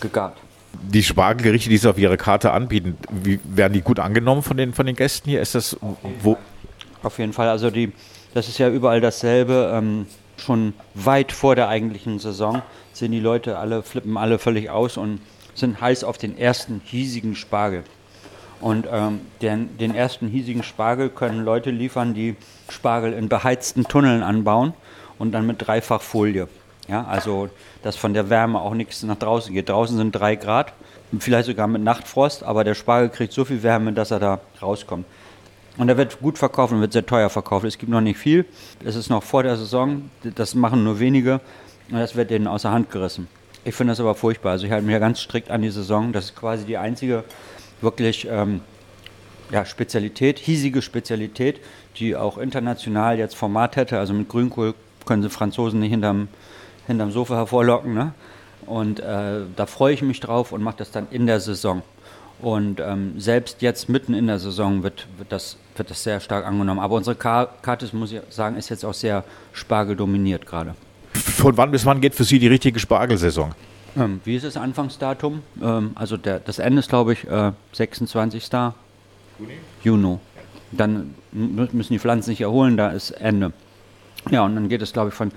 [0.00, 0.36] gegart.
[0.82, 4.72] die Spargelgerichte, die Sie auf Ihrer Karte anbieten, wie, werden die gut angenommen von den,
[4.72, 5.42] von den Gästen hier?
[5.42, 5.76] Ist das
[6.22, 6.38] wo?
[7.02, 7.48] Auf jeden Fall.
[7.48, 7.92] Also die,
[8.32, 9.70] das ist ja überall dasselbe.
[9.74, 10.06] Ähm,
[10.40, 12.62] schon weit vor der eigentlichen Saison
[12.98, 15.20] sind die Leute alle, flippen alle völlig aus und
[15.54, 17.84] sind heiß auf den ersten hiesigen Spargel.
[18.60, 22.36] Und ähm, den, den ersten hiesigen Spargel können Leute liefern, die
[22.68, 24.72] Spargel in beheizten Tunneln anbauen
[25.18, 26.48] und dann mit Dreifachfolie.
[26.88, 27.50] Ja, also
[27.82, 29.68] dass von der Wärme auch nichts nach draußen geht.
[29.68, 30.72] Draußen sind drei Grad,
[31.18, 35.04] vielleicht sogar mit Nachtfrost, aber der Spargel kriegt so viel Wärme, dass er da rauskommt.
[35.76, 37.64] Und er wird gut verkauft und wird sehr teuer verkauft.
[37.64, 38.44] Es gibt noch nicht viel.
[38.84, 40.10] Es ist noch vor der Saison.
[40.34, 41.40] Das machen nur wenige.
[41.90, 43.28] Und das wird denen außer Hand gerissen.
[43.64, 44.52] Ich finde das aber furchtbar.
[44.52, 46.12] Also ich halte mich ja ganz strikt an die Saison.
[46.12, 47.24] Das ist quasi die einzige
[47.80, 48.60] wirklich ähm,
[49.50, 51.60] ja, Spezialität, hiesige Spezialität,
[51.96, 53.98] die auch international jetzt Format hätte.
[53.98, 54.74] Also mit Grünkohl
[55.06, 56.28] können sie Franzosen nicht hinterm,
[56.86, 57.94] hinterm Sofa hervorlocken.
[57.94, 58.12] Ne?
[58.66, 61.82] Und äh, da freue ich mich drauf und mache das dann in der Saison.
[62.40, 66.46] Und ähm, selbst jetzt mitten in der Saison wird, wird, das, wird das sehr stark
[66.46, 66.78] angenommen.
[66.78, 70.74] Aber unsere Karte, muss ich sagen, ist jetzt auch sehr spargeldominiert gerade.
[71.18, 73.52] Von wann bis wann geht für Sie die richtige Spargelsaison?
[73.96, 75.42] Ähm, wie ist das Anfangsdatum?
[75.62, 78.48] Ähm, also der, das Ende ist, glaube ich, äh, 26.
[79.38, 79.54] Juni.
[79.82, 80.18] Juni.
[80.72, 83.52] Dann müssen die Pflanzen sich erholen, da ist Ende.
[84.30, 85.32] Ja, und dann geht es, glaube ich, von,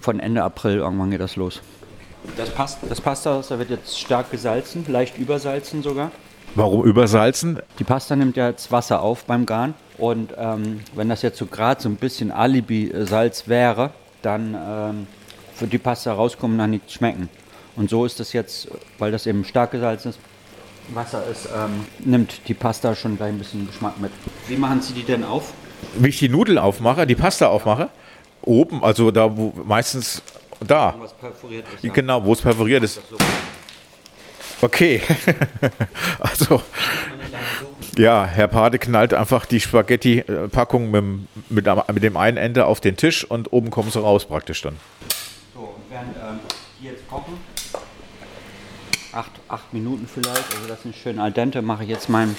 [0.00, 1.60] von Ende April irgendwann geht das los.
[2.36, 6.10] Das, passt, das Pasta das wird jetzt stark gesalzen, leicht übersalzen sogar.
[6.54, 7.60] Warum übersalzen?
[7.78, 9.74] Die Pasta nimmt ja jetzt Wasser auf beim Garen.
[9.96, 15.06] Und ähm, wenn das jetzt so gerade so ein bisschen Alibi-Salz wäre, dann ähm,
[15.58, 17.28] wird die Pasta rauskommen und dann nicht schmecken.
[17.76, 20.18] Und so ist das jetzt, weil das eben stark gesalzenes
[20.94, 24.10] Wasser ist, ähm, nimmt die Pasta schon gleich ein bisschen Geschmack mit.
[24.48, 25.52] Wie machen Sie die denn auf?
[25.94, 27.90] Wie ich die Nudeln aufmache, die Pasta aufmache?
[28.42, 30.22] Oben, also da, wo meistens
[30.66, 30.94] da.
[31.82, 31.94] Ist.
[31.94, 33.00] Genau, wo es perforiert ist.
[34.60, 35.02] Okay.
[36.20, 36.62] also.
[37.98, 41.04] Ja, Herr Pade knallt einfach die Spaghetti-Packung mit,
[41.50, 44.76] mit, mit, dem einen Ende auf den Tisch und oben kommen sie raus praktisch dann.
[45.52, 46.38] So, und während ähm,
[46.80, 47.32] die jetzt kochen,
[49.12, 52.36] acht, acht Minuten vielleicht, also das ist schön al dente, mache ich jetzt meinen,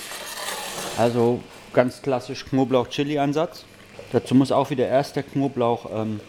[0.98, 1.44] also
[1.74, 3.66] ganz klassisch Knoblauch-Chili-Ansatz.
[4.14, 6.22] Dazu muss auch wieder erst der Knoblauch ähm,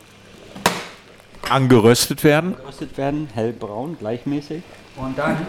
[1.49, 2.57] angeröstet werden.
[2.57, 4.65] Angeröstet werden, hellbraun, gleichmäßig.
[4.97, 5.47] Und dann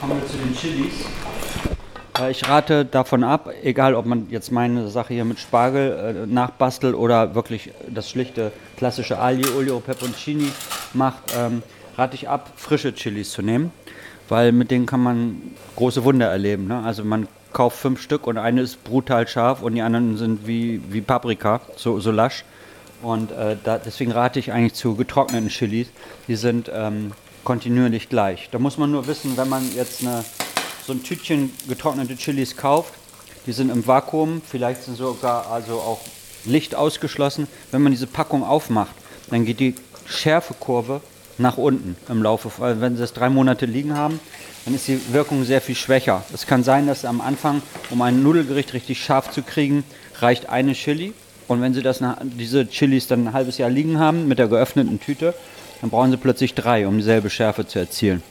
[0.00, 1.06] kommen wir zu den Chilis.
[2.18, 6.32] Äh, ich rate davon ab, egal ob man jetzt meine Sache hier mit Spargel äh,
[6.32, 10.50] nachbastelt oder wirklich das schlichte klassische Aglio, Olio, Peperoncini
[10.92, 11.62] macht, ähm,
[11.96, 13.72] rate ich ab, frische Chilis zu nehmen,
[14.28, 15.40] weil mit denen kann man
[15.76, 16.66] große Wunder erleben.
[16.66, 16.82] Ne?
[16.84, 20.80] Also man kauft fünf Stück und eine ist brutal scharf und die anderen sind wie,
[20.90, 22.44] wie Paprika, so, so lasch.
[23.02, 25.88] Und äh, da, deswegen rate ich eigentlich zu getrockneten Chilis.
[26.26, 27.12] Die sind ähm,
[27.44, 28.48] kontinuierlich gleich.
[28.50, 30.24] Da muss man nur wissen, wenn man jetzt eine,
[30.86, 32.94] so ein Tütchen getrocknete Chilis kauft,
[33.46, 36.00] die sind im Vakuum, vielleicht sind sogar also auch
[36.44, 37.46] Licht ausgeschlossen.
[37.70, 38.94] Wenn man diese Packung aufmacht,
[39.30, 39.74] dann geht die
[40.06, 41.00] Schärfekurve
[41.38, 44.20] nach unten im Laufe, wenn sie das drei Monate liegen haben,
[44.64, 46.24] dann ist die Wirkung sehr viel schwächer.
[46.32, 49.84] Es kann sein, dass am Anfang, um ein Nudelgericht richtig scharf zu kriegen,
[50.20, 51.12] reicht eine Chili.
[51.48, 55.00] Und wenn Sie das, diese Chilis dann ein halbes Jahr liegen haben mit der geöffneten
[55.00, 55.34] Tüte,
[55.80, 58.22] dann brauchen Sie plötzlich drei, um dieselbe Schärfe zu erzielen.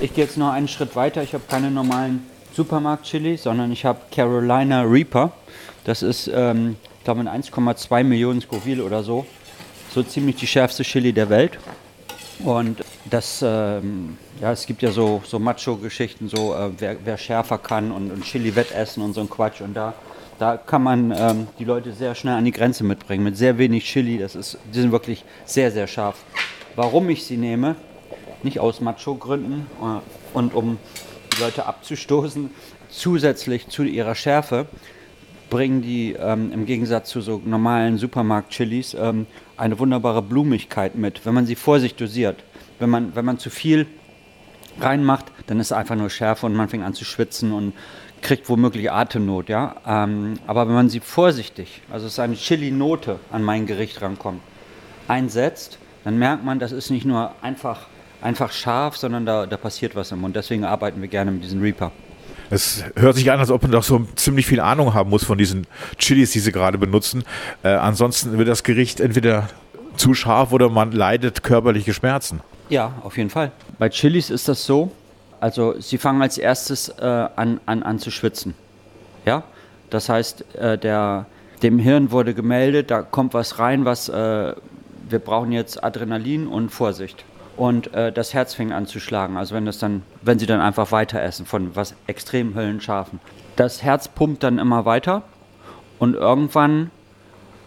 [0.00, 1.22] Ich gehe jetzt noch einen Schritt weiter.
[1.22, 5.32] Ich habe keine normalen Supermarkt-Chilis, sondern ich habe Carolina Reaper.
[5.84, 9.26] Das ist, ähm, ich glaube, in 1,2 Millionen Scoville oder so.
[9.92, 11.58] So ziemlich die schärfste Chili der Welt.
[12.40, 17.58] Und das, ähm, ja, es gibt ja so, so Macho-Geschichten, so äh, wer, wer, schärfer
[17.58, 19.60] kann und, und Chili wettessen und so ein Quatsch.
[19.60, 19.94] Und da,
[20.38, 23.24] da kann man ähm, die Leute sehr schnell an die Grenze mitbringen.
[23.24, 24.18] Mit sehr wenig Chili.
[24.18, 26.16] Das ist, die sind wirklich sehr, sehr scharf.
[26.76, 27.76] Warum ich sie nehme,
[28.44, 30.78] nicht aus Macho-Gründen äh, und um
[31.36, 32.50] die Leute abzustoßen,
[32.88, 34.66] zusätzlich zu ihrer Schärfe
[35.50, 39.26] bringen die ähm, im Gegensatz zu so normalen Supermarkt-Chilis ähm,
[39.56, 42.42] eine wunderbare Blumigkeit mit, wenn man sie vor sich dosiert.
[42.78, 43.86] Wenn man, wenn man zu viel
[44.80, 47.72] reinmacht, dann ist es einfach nur Schärfe und man fängt an zu schwitzen und
[48.20, 49.48] kriegt womöglich Atemnot.
[49.48, 49.76] Ja?
[49.86, 54.40] Ähm, aber wenn man sie vorsichtig, also es ist eine Chili-Note an mein Gericht rankommt,
[55.06, 57.86] einsetzt, dann merkt man, das ist nicht nur einfach,
[58.24, 60.34] einfach scharf, sondern da, da passiert was im Mund.
[60.34, 61.92] Deswegen arbeiten wir gerne mit diesem Reaper.
[62.50, 65.38] Es hört sich an, als ob man doch so ziemlich viel Ahnung haben muss von
[65.38, 65.66] diesen
[65.98, 67.24] Chilis, die sie gerade benutzen.
[67.62, 69.48] Äh, ansonsten wird das Gericht entweder
[69.96, 72.40] zu scharf oder man leidet körperliche Schmerzen.
[72.68, 73.52] Ja, auf jeden Fall.
[73.78, 74.90] Bei Chilis ist das so,
[75.40, 78.54] also sie fangen als erstes äh, an, an, an zu schwitzen.
[79.24, 79.44] Ja,
[79.90, 81.26] das heißt, äh, der,
[81.62, 84.54] dem Hirn wurde gemeldet, da kommt was rein, was äh,
[85.08, 87.24] wir brauchen jetzt Adrenalin und Vorsicht
[87.56, 89.36] und äh, das Herz fängt an zu schlagen.
[89.36, 93.20] Also wenn das dann, wenn sie dann einfach weiter essen von was extrem höllenscharfen.
[93.56, 95.22] Das Herz pumpt dann immer weiter
[95.98, 96.90] und irgendwann,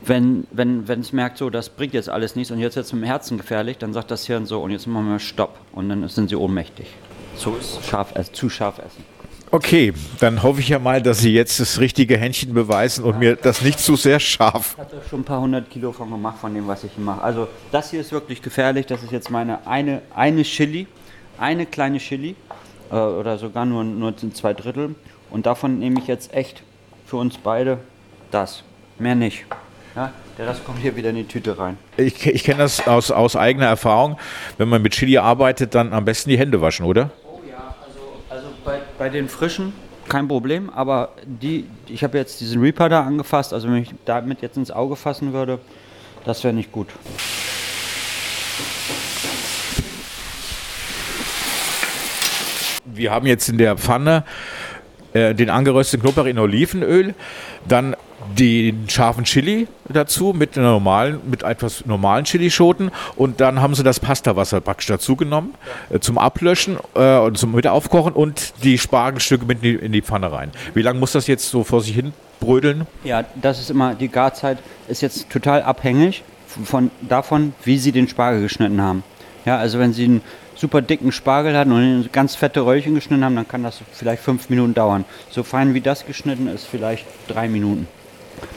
[0.01, 2.93] wenn, wenn, wenn es merkt, so, das bringt jetzt alles nichts und jetzt ist es
[2.93, 5.89] mit dem Herzen gefährlich, dann sagt das Hirn so und jetzt machen wir Stopp und
[5.89, 6.87] dann sind sie ohnmächtig.
[7.35, 9.03] So ist scharf, also zu scharf essen.
[9.49, 13.37] Okay, dann hoffe ich ja mal, dass Sie jetzt das richtige Händchen beweisen und mir
[13.37, 14.73] das nicht zu sehr scharf.
[14.73, 17.21] Ich habe schon ein paar hundert Kilo von gemacht, von dem, was ich hier mache.
[17.21, 18.87] Also das hier ist wirklich gefährlich.
[18.87, 20.85] Das ist jetzt meine eine, eine Chili,
[21.37, 22.35] eine kleine Chili
[22.91, 24.95] äh, oder sogar nur, nur zwei Drittel.
[25.29, 26.61] Und davon nehme ich jetzt echt
[27.05, 27.79] für uns beide
[28.31, 28.63] das.
[28.99, 29.45] Mehr nicht.
[29.95, 31.77] Ja, der Rest kommt hier wieder in die Tüte rein.
[31.95, 34.19] Ich, ich kenne das aus, aus eigener Erfahrung.
[34.57, 37.11] Wenn man mit Chili arbeitet, dann am besten die Hände waschen, oder?
[38.97, 39.73] Bei, den frischen
[40.07, 44.41] kein Problem, aber die, ich habe jetzt diesen Reaper da angefasst, also wenn ich damit
[44.41, 45.59] jetzt ins Auge fassen würde,
[46.23, 46.87] das wäre nicht gut.
[52.85, 54.23] Wir haben jetzt in der Pfanne
[55.13, 57.13] äh, den angerösteten Knoblauch in Olivenöl,
[57.67, 57.95] dann
[58.37, 63.83] den scharfen Chili dazu mit einer normalen, mit etwas normalen Chilischoten und dann haben sie
[63.83, 65.53] das Pastawasser praktisch dazu genommen
[65.89, 70.01] äh, zum Ablöschen äh, und zum Wiederaufkochen und die Spargelstücke mit in die, in die
[70.01, 70.51] Pfanne rein.
[70.73, 72.85] Wie lange muss das jetzt so vor sich hin brödeln?
[73.03, 76.23] Ja, das ist immer, die Garzeit ist jetzt total abhängig
[76.63, 79.03] von, davon, wie Sie den Spargel geschnitten haben.
[79.45, 80.21] Ja, also wenn Sie einen
[80.57, 84.49] super dicken Spargel hatten und ganz fette Röllchen geschnitten haben, dann kann das vielleicht fünf
[84.49, 85.05] Minuten dauern.
[85.29, 87.87] So fein wie das geschnitten ist, vielleicht drei Minuten.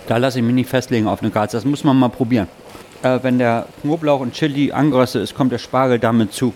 [0.07, 1.57] Da lasse ich mich nicht festlegen auf eine Garze.
[1.57, 2.49] Das muss man mal probieren.
[3.03, 6.53] Äh, wenn der Knoblauch und Chili angeröstet ist, kommt der Spargel damit zu.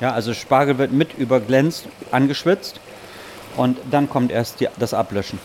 [0.00, 2.80] Ja, also Spargel wird mit überglänzt, angeschwitzt
[3.56, 5.38] und dann kommt erst die, das Ablöschen.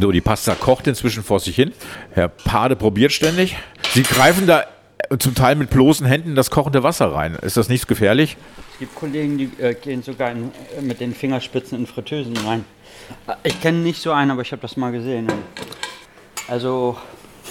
[0.00, 1.72] So, die Pasta kocht inzwischen vor sich hin.
[2.12, 3.56] Herr Pade probiert ständig.
[3.92, 4.64] Sie greifen da
[5.18, 7.34] zum Teil mit bloßen Händen das kochende Wasser rein.
[7.34, 8.36] Ist das nicht gefährlich?
[8.72, 12.64] Es gibt Kollegen, die äh, gehen sogar in, äh, mit den Fingerspitzen in Fritteusen rein.
[13.26, 15.26] Äh, ich kenne nicht so einen, aber ich habe das mal gesehen.
[16.48, 16.96] Also,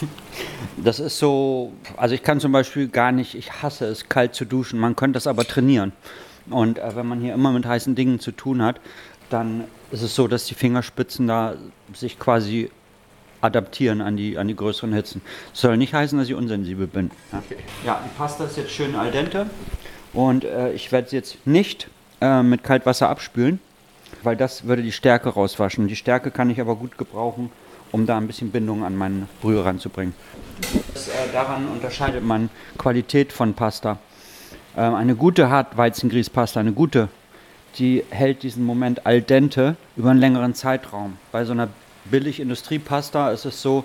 [0.77, 4.45] das ist so, also ich kann zum Beispiel gar nicht, ich hasse es, kalt zu
[4.45, 4.79] duschen.
[4.79, 5.91] Man könnte das aber trainieren.
[6.49, 8.79] Und äh, wenn man hier immer mit heißen Dingen zu tun hat,
[9.29, 11.55] dann ist es so, dass die Fingerspitzen da
[11.93, 12.69] sich quasi
[13.41, 15.21] adaptieren an die, an die größeren Hitzen.
[15.51, 17.11] Das soll nicht heißen, dass ich unsensibel bin.
[17.31, 17.57] Ja, okay.
[17.85, 19.47] ja die Pasta ist jetzt schön al dente
[20.13, 21.87] und äh, ich werde sie jetzt nicht
[22.21, 23.59] äh, mit Kaltwasser abspülen,
[24.23, 25.87] weil das würde die Stärke rauswaschen.
[25.87, 27.51] Die Stärke kann ich aber gut gebrauchen,
[27.91, 30.13] um da ein bisschen Bindung an meine Brühe ranzubringen.
[30.93, 33.97] Das, äh, daran unterscheidet man Qualität von Pasta.
[34.77, 37.09] Ähm, eine gute Hartweizengrießpasta, eine gute,
[37.77, 41.17] die hält diesen Moment al dente über einen längeren Zeitraum.
[41.31, 41.69] Bei so einer
[42.05, 43.83] billig Industriepasta ist es so,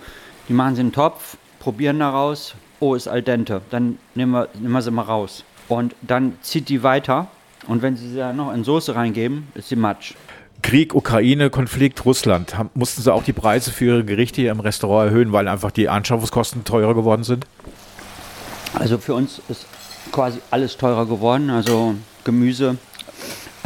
[0.49, 4.49] die machen sie in den Topf, probieren daraus, oh, ist al dente, dann nehmen wir,
[4.55, 5.45] nehmen wir sie mal raus.
[5.69, 7.29] Und dann zieht die weiter
[7.67, 10.15] und wenn sie sie dann noch in Soße reingeben, ist sie matsch.
[10.63, 12.57] Krieg, Ukraine, Konflikt, Russland.
[12.57, 15.71] Haben, mussten Sie auch die Preise für Ihre Gerichte hier im Restaurant erhöhen, weil einfach
[15.71, 17.47] die Anschaffungskosten teurer geworden sind?
[18.75, 19.67] Also für uns ist
[20.13, 21.51] quasi alles teurer geworden.
[21.51, 22.79] Also Gemüse,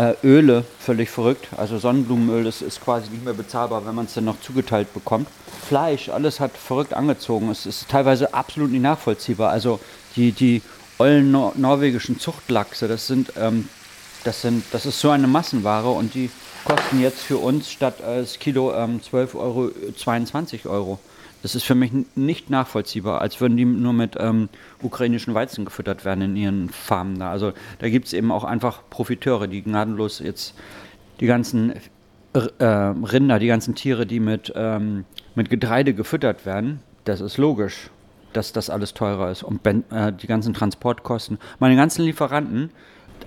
[0.01, 1.49] äh, Öle, völlig verrückt.
[1.57, 5.29] Also Sonnenblumenöl ist, ist quasi nicht mehr bezahlbar, wenn man es dann noch zugeteilt bekommt.
[5.69, 7.51] Fleisch, alles hat verrückt angezogen.
[7.51, 9.51] Es ist teilweise absolut nicht nachvollziehbar.
[9.51, 9.79] Also
[10.17, 10.63] die, die
[10.99, 13.69] ollen nor norwegischen Zuchtlachse, das sind, ähm,
[14.25, 16.31] das sind, das ist so eine Massenware und die
[16.65, 20.99] kosten jetzt für uns statt äh, das Kilo ähm, 12 Euro 22 Euro.
[21.43, 24.49] Das ist für mich nicht nachvollziehbar, als würden die nur mit ähm,
[24.83, 27.31] ukrainischen Weizen gefüttert werden in ihren Farmen da.
[27.31, 30.55] Also da gibt es eben auch einfach Profiteure, die gnadenlos jetzt
[31.21, 31.73] die ganzen
[32.33, 37.91] äh, Rinder, die ganzen Tiere, die mit, ähm, mit Getreide gefüttert werden, das ist logisch,
[38.33, 39.43] dass das alles teurer ist.
[39.43, 41.39] Und äh, die ganzen Transportkosten.
[41.59, 42.71] Meine ganzen Lieferanten,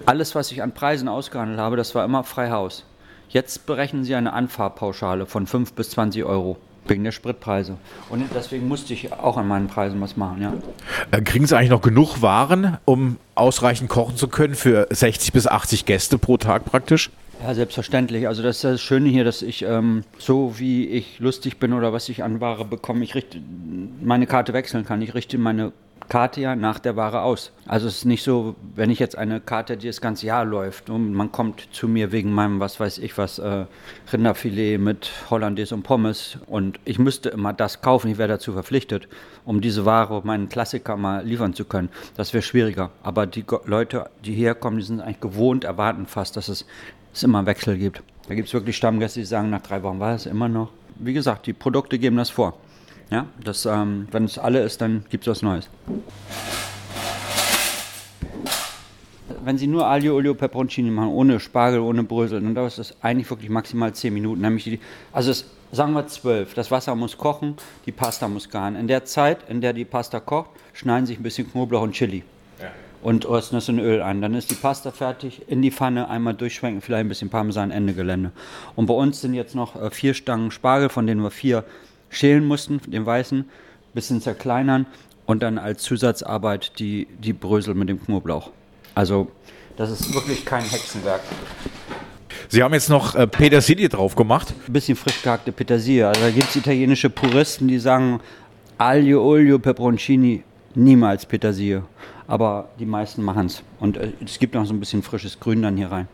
[0.06, 2.86] alles, was ich an Preisen ausgehandelt habe, das war immer frei Haus.
[3.30, 6.58] Jetzt berechnen sie eine Anfahrpauschale von 5 bis 20 Euro.
[6.88, 7.78] Wegen der Spritpreise.
[8.10, 10.54] Und deswegen musste ich auch an meinen Preisen was machen, ja.
[11.12, 15.48] Äh, kriegen Sie eigentlich noch genug Waren, um ausreichend kochen zu können für 60 bis
[15.48, 17.10] 80 Gäste pro Tag praktisch?
[17.42, 18.28] Ja, selbstverständlich.
[18.28, 21.92] Also das ist das Schöne hier, dass ich ähm, so wie ich lustig bin oder
[21.92, 23.42] was ich an Ware bekomme, ich richte
[24.02, 25.02] meine Karte wechseln kann.
[25.02, 25.74] Ich richte meine
[26.10, 27.52] Karte ja nach der Ware aus.
[27.66, 30.90] Also es ist nicht so, wenn ich jetzt eine Karte, die das ganze Jahr läuft
[30.90, 33.66] und man kommt zu mir wegen meinem, was weiß ich was, äh,
[34.12, 39.08] Rinderfilet mit Hollandaise und Pommes und ich müsste immer das kaufen, ich wäre dazu verpflichtet,
[39.46, 41.90] um diese Ware, meinen Klassiker mal liefern zu können.
[42.16, 42.92] Das wäre schwieriger.
[43.02, 46.66] Aber die Leute, die herkommen, die sind eigentlich gewohnt, erwarten fast, dass es,
[47.14, 48.04] es immer einen Wechsel gibt.
[48.28, 50.70] Da gibt es wirklich Stammgäste, die sagen, nach drei Wochen war es immer noch.
[50.96, 52.58] Wie gesagt, die Produkte geben das vor.
[53.10, 55.70] Ja, das, ähm, wenn es alle ist, dann gibt es was Neues.
[59.44, 63.30] Wenn Sie nur Aglio, Olio, Peperoncini machen, ohne Spargel, ohne Brösel, dann dauert das eigentlich
[63.30, 64.42] wirklich maximal 10 Minuten.
[64.42, 64.80] Nämlich die,
[65.12, 66.54] also es, sagen wir 12.
[66.54, 68.76] Das Wasser muss kochen, die Pasta muss garen.
[68.76, 72.24] In der Zeit, in der die Pasta kocht, schneiden Sie ein bisschen Knoblauch und Chili.
[72.62, 72.68] Ja.
[73.02, 74.22] Und rösten das in Öl ein.
[74.22, 77.94] Dann ist die Pasta fertig, in die Pfanne einmal durchschwenken, vielleicht ein bisschen Parmesan, Ende
[77.94, 78.32] Gelände.
[78.76, 81.66] Und bei uns sind jetzt noch äh, vier Stangen Spargel, von denen wir vier
[82.14, 83.46] schälen mussten, den weißen,
[83.94, 84.86] bisschen zerkleinern
[85.26, 88.52] und dann als Zusatzarbeit die, die Brösel mit dem Knoblauch.
[88.96, 89.32] Also
[89.78, 91.22] das ist wirklich kein Hexenwerk.
[92.50, 94.54] Sie haben jetzt noch äh, Petersilie drauf gemacht.
[94.68, 96.08] Ein bisschen frisch gehackte Petersilie.
[96.08, 98.20] Also da gibt es italienische Puristen, die sagen
[98.78, 100.44] Aglio, Olio, Peperoncini,
[100.76, 101.84] niemals Petersilie
[102.28, 103.64] aber die meisten machen es.
[103.80, 106.08] Und äh, es gibt noch so ein bisschen frisches Grün dann hier rein.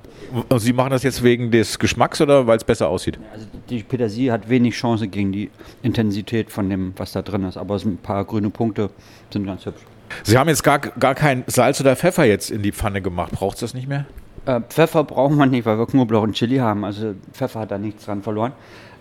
[0.50, 3.20] Also Sie machen das jetzt wegen des Geschmacks oder weil es besser aussieht?
[3.34, 5.50] Also die Petersilie hat wenig Chance gegen die
[5.82, 8.90] Intensität von dem, was da drin ist, aber ein paar grüne Punkte
[9.32, 9.82] sind ganz hübsch.
[10.24, 13.32] Sie haben jetzt gar, gar kein Salz oder Pfeffer jetzt in die Pfanne gemacht.
[13.32, 14.06] Braucht es das nicht mehr?
[14.46, 16.84] Äh, Pfeffer brauchen wir nicht, weil wir Knoblauch und Chili haben.
[16.84, 18.54] Also Pfeffer hat da nichts dran verloren.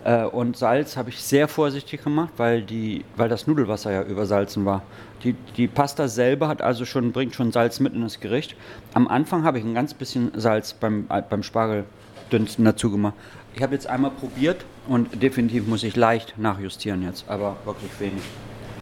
[0.03, 4.65] Äh, und Salz habe ich sehr vorsichtig gemacht, weil, die, weil das Nudelwasser ja übersalzen
[4.65, 4.83] war.
[5.23, 8.55] Die, die Pasta selber hat also schon, bringt schon Salz mit in das Gericht.
[8.93, 13.15] Am Anfang habe ich ein ganz bisschen Salz beim, äh, beim Spargeldünsten dazu gemacht.
[13.55, 18.23] Ich habe jetzt einmal probiert und definitiv muss ich leicht nachjustieren jetzt, aber wirklich wenig.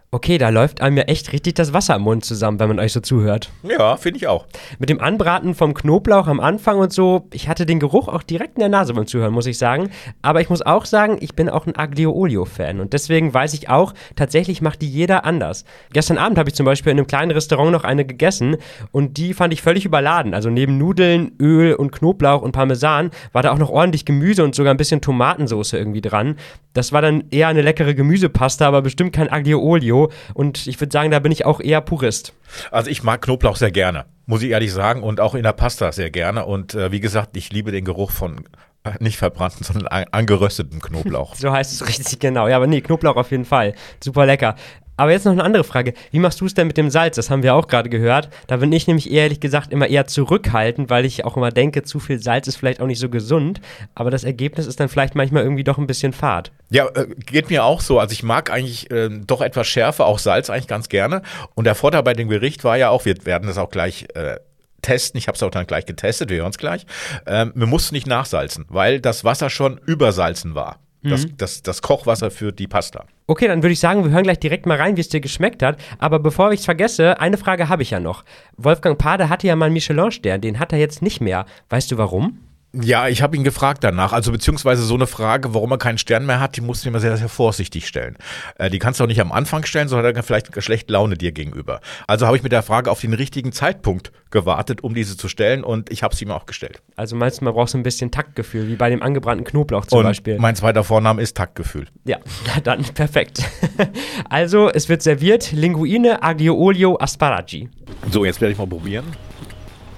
[0.10, 2.94] Okay, da läuft einem ja echt richtig das Wasser im Mund zusammen, wenn man euch
[2.94, 3.50] so zuhört.
[3.64, 4.46] Ja, finde ich auch.
[4.80, 8.56] Mit dem Anbraten vom Knoblauch am Anfang und so, ich hatte den Geruch auch direkt
[8.56, 9.90] in der Nase beim Zuhören, muss ich sagen.
[10.22, 13.68] Aber ich muss auch sagen, ich bin auch ein Aglio Olio-Fan und deswegen weiß ich
[13.68, 15.66] auch, tatsächlich macht die jeder anders.
[15.92, 18.56] Gestern Abend habe ich zum Beispiel in einem kleinen Restaurant noch eine gegessen
[18.94, 20.34] und die fand ich völlig überladen.
[20.34, 24.56] Also neben Nudeln, Öl und Knoblauch und Parmesan war da auch noch ordentlich Gemüse und
[24.56, 26.38] sogar ein bisschen Tomatensauce irgendwie dran.
[26.72, 29.97] Das war dann eher eine leckere Gemüsepasta, aber bestimmt kein Aglio Olio.
[30.34, 32.34] Und ich würde sagen, da bin ich auch eher Purist.
[32.72, 35.04] Also ich mag Knoblauch sehr gerne, muss ich ehrlich sagen.
[35.04, 36.46] Und auch in der Pasta sehr gerne.
[36.46, 38.46] Und äh, wie gesagt, ich liebe den Geruch von
[38.84, 41.36] äh, nicht verbrannten, sondern angerösteten Knoblauch.
[41.36, 42.48] so heißt es richtig genau.
[42.48, 43.74] Ja, aber nee, Knoblauch auf jeden Fall.
[44.04, 44.56] Super lecker.
[44.98, 45.94] Aber jetzt noch eine andere Frage.
[46.12, 47.16] Wie machst du es denn mit dem Salz?
[47.16, 48.30] Das haben wir auch gerade gehört.
[48.48, 52.00] Da bin ich nämlich ehrlich gesagt immer eher zurückhaltend, weil ich auch immer denke, zu
[52.00, 53.62] viel Salz ist vielleicht auch nicht so gesund.
[53.94, 56.52] Aber das Ergebnis ist dann vielleicht manchmal irgendwie doch ein bisschen fad.
[56.70, 58.00] Ja, äh, geht mir auch so.
[58.00, 61.22] Also ich mag eigentlich äh, doch etwas Schärfe, auch Salz eigentlich ganz gerne.
[61.54, 64.38] Und der Vorteil bei dem Gericht war ja auch, wir werden das auch gleich äh,
[64.82, 65.18] testen.
[65.18, 66.86] Ich habe es auch dann gleich getestet, wir hören es gleich.
[67.26, 70.80] Ähm, wir mussten nicht nachsalzen, weil das Wasser schon übersalzen war.
[71.04, 71.38] Das, mhm.
[71.38, 73.06] das, das Kochwasser für die Pasta.
[73.28, 75.62] Okay, dann würde ich sagen, wir hören gleich direkt mal rein, wie es dir geschmeckt
[75.62, 75.78] hat.
[76.00, 78.24] Aber bevor ich es vergesse, eine Frage habe ich ja noch.
[78.56, 81.46] Wolfgang Pade hatte ja mal einen Michelin-Stern, den hat er jetzt nicht mehr.
[81.70, 82.40] Weißt du warum?
[82.80, 84.14] Ja, ich habe ihn gefragt danach.
[84.14, 87.00] Also beziehungsweise so eine Frage, warum er keinen Stern mehr hat, die musst du immer
[87.00, 88.18] sehr, sehr vorsichtig stellen.
[88.58, 91.18] Äh, die kannst du auch nicht am Anfang stellen, sondern hat er vielleicht schlechte Laune
[91.18, 91.82] dir gegenüber.
[92.06, 95.64] Also habe ich mit der Frage auf den richtigen Zeitpunkt gewartet, um diese zu stellen
[95.64, 96.82] und ich habe sie ihm auch gestellt.
[96.96, 100.00] Also meinst du, man braucht so ein bisschen Taktgefühl, wie bei dem angebrannten Knoblauch zum
[100.00, 100.38] und Beispiel.
[100.38, 101.88] Mein zweiter Vorname ist Taktgefühl.
[102.06, 102.18] Ja,
[102.64, 103.44] dann perfekt.
[104.30, 107.70] also es wird serviert Linguine Aglio Olio Asparagi.
[108.12, 109.06] So, jetzt werde ich mal probieren.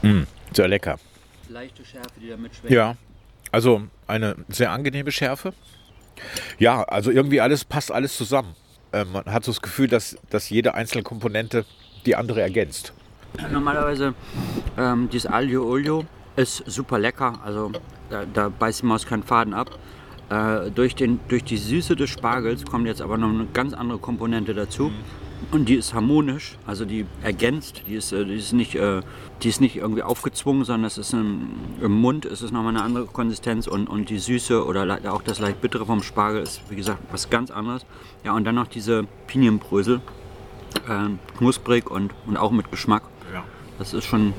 [0.02, 0.22] Mm,
[0.54, 0.98] sehr lecker
[1.50, 2.74] leichte Schärfe, die da mitschwingt.
[2.74, 2.96] Ja,
[3.52, 5.54] also eine sehr angenehme Schärfe.
[6.58, 8.56] Ja, also irgendwie alles passt alles zusammen.
[8.94, 11.66] Ähm, man hat so das Gefühl, dass, dass jede einzelne Komponente
[12.06, 12.94] die andere ergänzt.
[13.52, 14.14] Normalerweise
[14.78, 17.72] ähm, dieses Aglio Olio ist super lecker, also
[18.10, 19.78] da, da beißt die Maus keinen Faden ab.
[20.30, 24.00] Äh, durch, den, durch die Süße des Spargels kommt jetzt aber noch eine ganz andere
[24.00, 24.90] Komponente dazu.
[24.90, 25.29] Mhm.
[25.52, 29.02] Und die ist harmonisch, also die ergänzt, die ist, äh, die ist, nicht, äh,
[29.42, 31.50] die ist nicht irgendwie aufgezwungen, sondern es ist im,
[31.82, 35.40] im Mund, ist es nochmal eine andere Konsistenz und, und die Süße oder auch das
[35.40, 37.84] leicht bittere vom Spargel ist, wie gesagt, was ganz anderes.
[38.24, 40.02] Ja, und dann noch diese Pinienbrösel,
[40.88, 43.02] äh, knusprig und, und auch mit Geschmack.
[43.34, 43.44] Ja.
[43.80, 44.36] Das ist schon,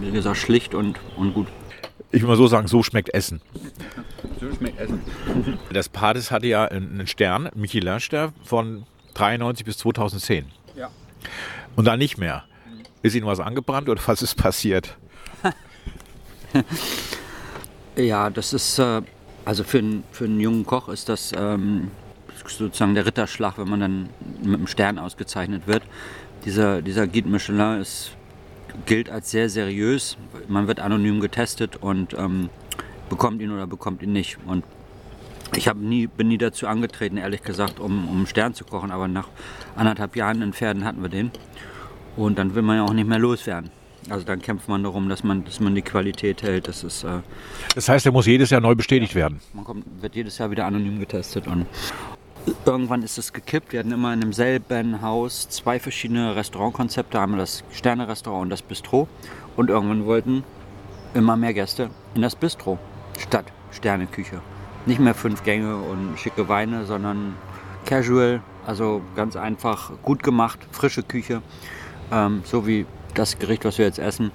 [0.00, 1.48] wie gesagt, schlicht und, und gut.
[2.12, 3.40] Ich will mal so sagen, so schmeckt Essen.
[4.40, 5.00] so schmeckt Essen.
[5.72, 10.46] Das Pades hatte ja einen Stern, Michelin-Stern von 93 bis 2010.
[10.76, 10.90] Ja.
[11.76, 12.44] Und dann nicht mehr.
[13.02, 14.96] Ist Ihnen was angebrannt oder was ist passiert?
[17.96, 19.02] ja, das ist, äh,
[19.44, 21.90] also für, einen, für einen jungen Koch ist das ähm,
[22.46, 24.08] sozusagen der Ritterschlag, wenn man dann
[24.42, 25.82] mit einem Stern ausgezeichnet wird.
[26.44, 28.12] Dieser, dieser Guide Michelin ist,
[28.86, 30.16] gilt als sehr seriös.
[30.48, 32.50] Man wird anonym getestet und ähm,
[33.08, 34.38] bekommt ihn oder bekommt ihn nicht.
[34.46, 34.64] Und
[35.56, 39.28] ich nie, bin nie dazu angetreten, ehrlich gesagt, um, um Stern zu kochen, aber nach
[39.76, 41.30] anderthalb Jahren in Pferden hatten wir den.
[42.16, 43.70] Und dann will man ja auch nicht mehr loswerden.
[44.10, 46.68] Also dann kämpft man darum, dass man, dass man die Qualität hält.
[46.68, 47.20] Das, ist, äh,
[47.74, 49.40] das heißt, er muss jedes Jahr neu bestätigt werden.
[49.52, 51.46] Man kommt, wird jedes Jahr wieder anonym getestet.
[51.46, 51.66] Und
[52.66, 53.72] irgendwann ist es gekippt.
[53.72, 57.18] Wir hatten immer in demselben Haus zwei verschiedene Restaurantkonzepte.
[57.18, 59.08] Einmal das Sterne-Restaurant und das Bistro.
[59.56, 60.44] Und irgendwann wollten
[61.14, 62.78] immer mehr Gäste in das Bistro
[63.18, 64.42] statt Sterneküche
[64.86, 67.34] nicht mehr fünf Gänge und schicke Weine, sondern
[67.84, 71.42] casual, also ganz einfach, gut gemacht, frische Küche,
[72.12, 74.30] ähm, so wie das Gericht, was wir jetzt essen,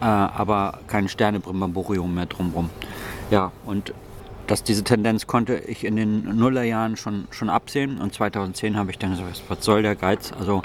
[0.00, 2.70] äh, aber kein Sternebrimborium mehr drumherum.
[3.30, 3.92] Ja, und
[4.46, 8.98] dass diese Tendenz konnte ich in den Nullerjahren schon, schon absehen und 2010 habe ich
[8.98, 10.32] dann gesagt, was soll der Geiz?
[10.38, 10.62] Also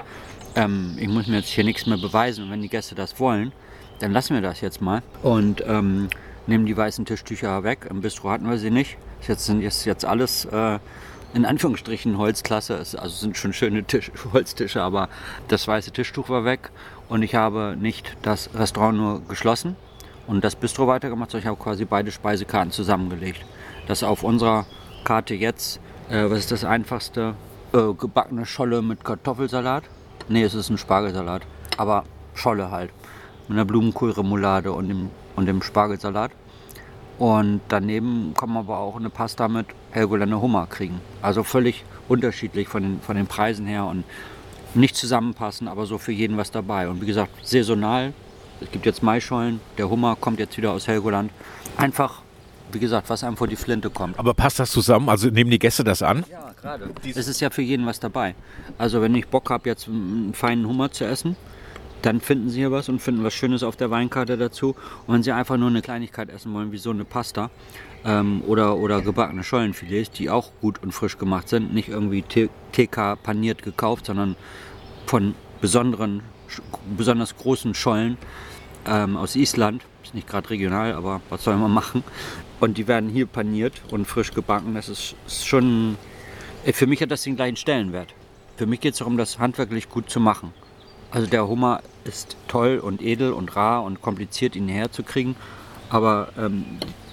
[0.55, 3.51] ähm, ich muss mir jetzt hier nichts mehr beweisen und wenn die Gäste das wollen,
[3.99, 6.09] dann lassen wir das jetzt mal und ähm,
[6.47, 7.87] nehmen die weißen Tischtücher weg.
[7.89, 8.97] Im Bistro hatten wir sie nicht.
[9.27, 10.79] Jetzt sind jetzt, jetzt alles äh,
[11.33, 12.75] in Anführungsstrichen Holzklasse.
[12.75, 15.09] Es, also sind schon schöne Tisch, Holztische, aber
[15.47, 16.71] das weiße Tischtuch war weg
[17.09, 19.75] und ich habe nicht das Restaurant nur geschlossen
[20.27, 23.45] und das Bistro weitergemacht, sondern ich habe quasi beide Speisekarten zusammengelegt.
[23.87, 24.65] Das auf unserer
[25.03, 27.35] Karte jetzt, äh, was ist das einfachste?
[27.73, 29.83] Äh, gebackene Scholle mit Kartoffelsalat.
[30.29, 31.43] Ne, es ist ein Spargelsalat,
[31.77, 32.91] aber Scholle halt.
[33.47, 36.31] Mit einer Blumenkohlremoulade und dem, und dem Spargelsalat.
[37.21, 40.99] Und daneben kann man aber auch eine Pasta mit Helgoländer Hummer kriegen.
[41.21, 44.05] Also völlig unterschiedlich von den, von den Preisen her und
[44.73, 46.89] nicht zusammenpassen, aber so für jeden was dabei.
[46.89, 48.13] Und wie gesagt, saisonal.
[48.59, 51.29] Es gibt jetzt Maischollen, der Hummer kommt jetzt wieder aus Helgoland.
[51.77, 52.23] Einfach,
[52.71, 54.17] wie gesagt, was einem vor die Flinte kommt.
[54.17, 55.07] Aber passt das zusammen?
[55.07, 56.25] Also nehmen die Gäste das an?
[56.31, 56.89] Ja, gerade.
[57.03, 58.33] Es ist ja für jeden was dabei.
[58.79, 61.35] Also wenn ich Bock habe, jetzt einen feinen Hummer zu essen,
[62.01, 64.75] dann finden Sie hier was und finden was Schönes auf der Weinkarte dazu.
[65.05, 67.49] Und wenn Sie einfach nur eine Kleinigkeit essen wollen, wie so eine Pasta
[68.05, 73.21] ähm, oder, oder gebackene Schollenfilets, die auch gut und frisch gemacht sind, nicht irgendwie TK
[73.21, 74.35] paniert gekauft, sondern
[75.05, 76.21] von besonderen,
[76.97, 78.17] besonders großen Schollen
[78.87, 79.83] ähm, aus Island.
[80.03, 82.03] Ist nicht gerade regional, aber was soll man machen?
[82.59, 84.73] Und die werden hier paniert und frisch gebacken.
[84.73, 85.97] Das ist, ist schon,
[86.63, 88.13] für mich hat das den gleichen Stellenwert.
[88.57, 90.53] Für mich geht es darum, das handwerklich gut zu machen.
[91.11, 95.35] Also der Hummer ist toll und edel und rar und kompliziert, ihn herzukriegen.
[95.89, 96.65] Aber ähm,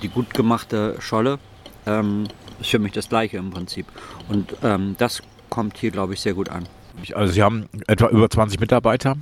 [0.03, 1.39] die gut gemachte Scholle
[1.87, 2.29] ähm,
[2.61, 3.87] ist für mich das gleiche im Prinzip.
[4.29, 6.69] Und ähm, das kommt hier, glaube ich, sehr gut an.
[7.15, 9.17] Also Sie haben etwa über 20 Mitarbeiter,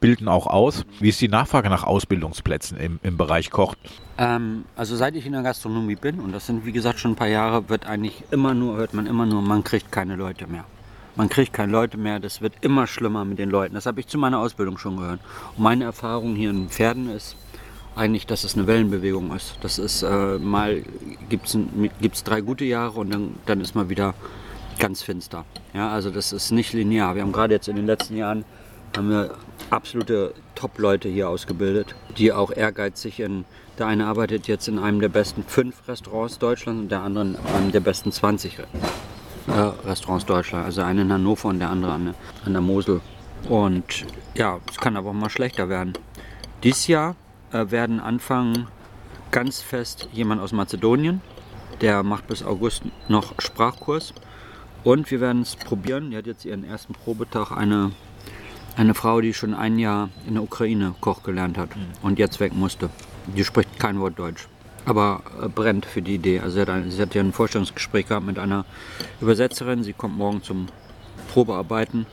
[0.00, 0.84] bilden auch aus.
[1.00, 3.74] Wie ist die Nachfrage nach Ausbildungsplätzen im, im Bereich Koch?
[4.18, 7.16] Ähm, also seit ich in der Gastronomie bin, und das sind wie gesagt schon ein
[7.16, 10.64] paar Jahre, wird eigentlich immer nur, hört man immer nur, man kriegt keine Leute mehr.
[11.14, 13.74] Man kriegt keine Leute mehr, das wird immer schlimmer mit den Leuten.
[13.74, 15.20] Das habe ich zu meiner Ausbildung schon gehört.
[15.56, 17.36] Und meine Erfahrung hier in Pferden ist
[17.94, 19.56] eigentlich, dass es eine Wellenbewegung ist.
[19.60, 20.82] Das ist äh, mal
[21.28, 24.14] gibt es drei gute Jahre und dann, dann ist mal wieder
[24.78, 25.44] ganz finster.
[25.74, 27.14] Ja, also das ist nicht linear.
[27.14, 28.44] Wir haben gerade jetzt in den letzten Jahren
[28.96, 29.34] haben wir
[29.70, 33.44] absolute Top-Leute hier ausgebildet, die auch ehrgeizig in
[33.78, 37.36] der eine arbeitet jetzt in einem der besten fünf Restaurants Deutschlands und der andere in
[37.36, 38.58] einem der besten 20
[39.46, 40.64] äh, Restaurants Deutschland.
[40.64, 42.14] Also eine in Hannover und der andere an,
[42.44, 43.00] an der Mosel.
[43.48, 45.94] Und ja, es kann aber auch mal schlechter werden.
[46.62, 47.16] Dieses Jahr
[47.52, 48.68] äh, werden anfangen
[49.30, 51.20] ganz fest jemand aus Mazedonien.
[51.80, 54.14] Der macht bis August noch Sprachkurs.
[54.84, 56.10] Und wir werden es probieren.
[56.10, 57.92] Die hat jetzt ihren ersten Probetag eine,
[58.76, 61.86] eine Frau, die schon ein Jahr in der Ukraine Koch gelernt hat mhm.
[62.02, 62.90] und jetzt weg musste.
[63.26, 64.48] Die spricht kein Wort Deutsch
[64.84, 66.40] aber äh, brennt für die Idee.
[66.40, 68.64] Also sie hat, ein, sie hat ja ein Vorstellungsgespräch gehabt mit einer
[69.20, 69.82] Übersetzerin.
[69.82, 70.68] Sie kommt morgen zum
[71.32, 72.06] Probearbeiten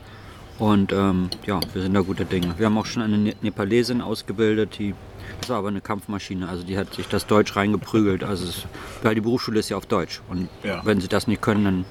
[0.60, 2.54] und ähm, ja, wir sind da guter Dinge.
[2.58, 4.94] Wir haben auch schon eine ne-, Nepalesin ausgebildet, die
[5.40, 8.24] das war aber eine Kampfmaschine, also die hat sich das Deutsch reingeprügelt.
[8.24, 8.66] Also es,
[9.04, 10.82] weil die Berufsschule ist ja auf Deutsch und ja.
[10.84, 11.86] wenn sie das nicht können, dann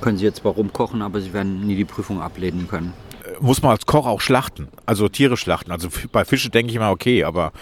[0.00, 2.92] können sie jetzt warum kochen, aber sie werden nie die Prüfung ablehnen können
[3.24, 5.72] äh, muss man als Koch auch schlachten, also Tiere schlachten.
[5.72, 7.52] Also bei Fische denke ich immer okay, aber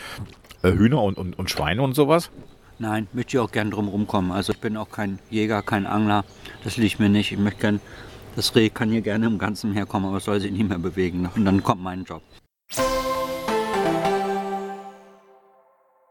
[0.62, 2.30] Hühner und, und, und Schweine und sowas?
[2.80, 4.30] Nein, möchte ich auch gern drum rumkommen.
[4.30, 6.24] Also ich bin auch kein Jäger, kein Angler.
[6.64, 7.32] Das liegt mir nicht.
[7.32, 7.80] Ich möchte gern,
[8.36, 11.28] das Reh kann hier gerne im Ganzen herkommen, aber es soll sich nicht mehr bewegen.
[11.34, 12.22] Und dann kommt mein Job.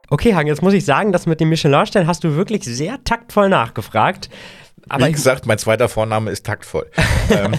[0.10, 3.50] Okay, Hagen, jetzt muss ich sagen, dass mit dem Michelin-Stern hast du wirklich sehr taktvoll
[3.50, 4.30] nachgefragt.
[4.90, 6.88] Aber Wie gesagt, mein zweiter Vorname ist taktvoll.
[7.30, 7.56] Ähm.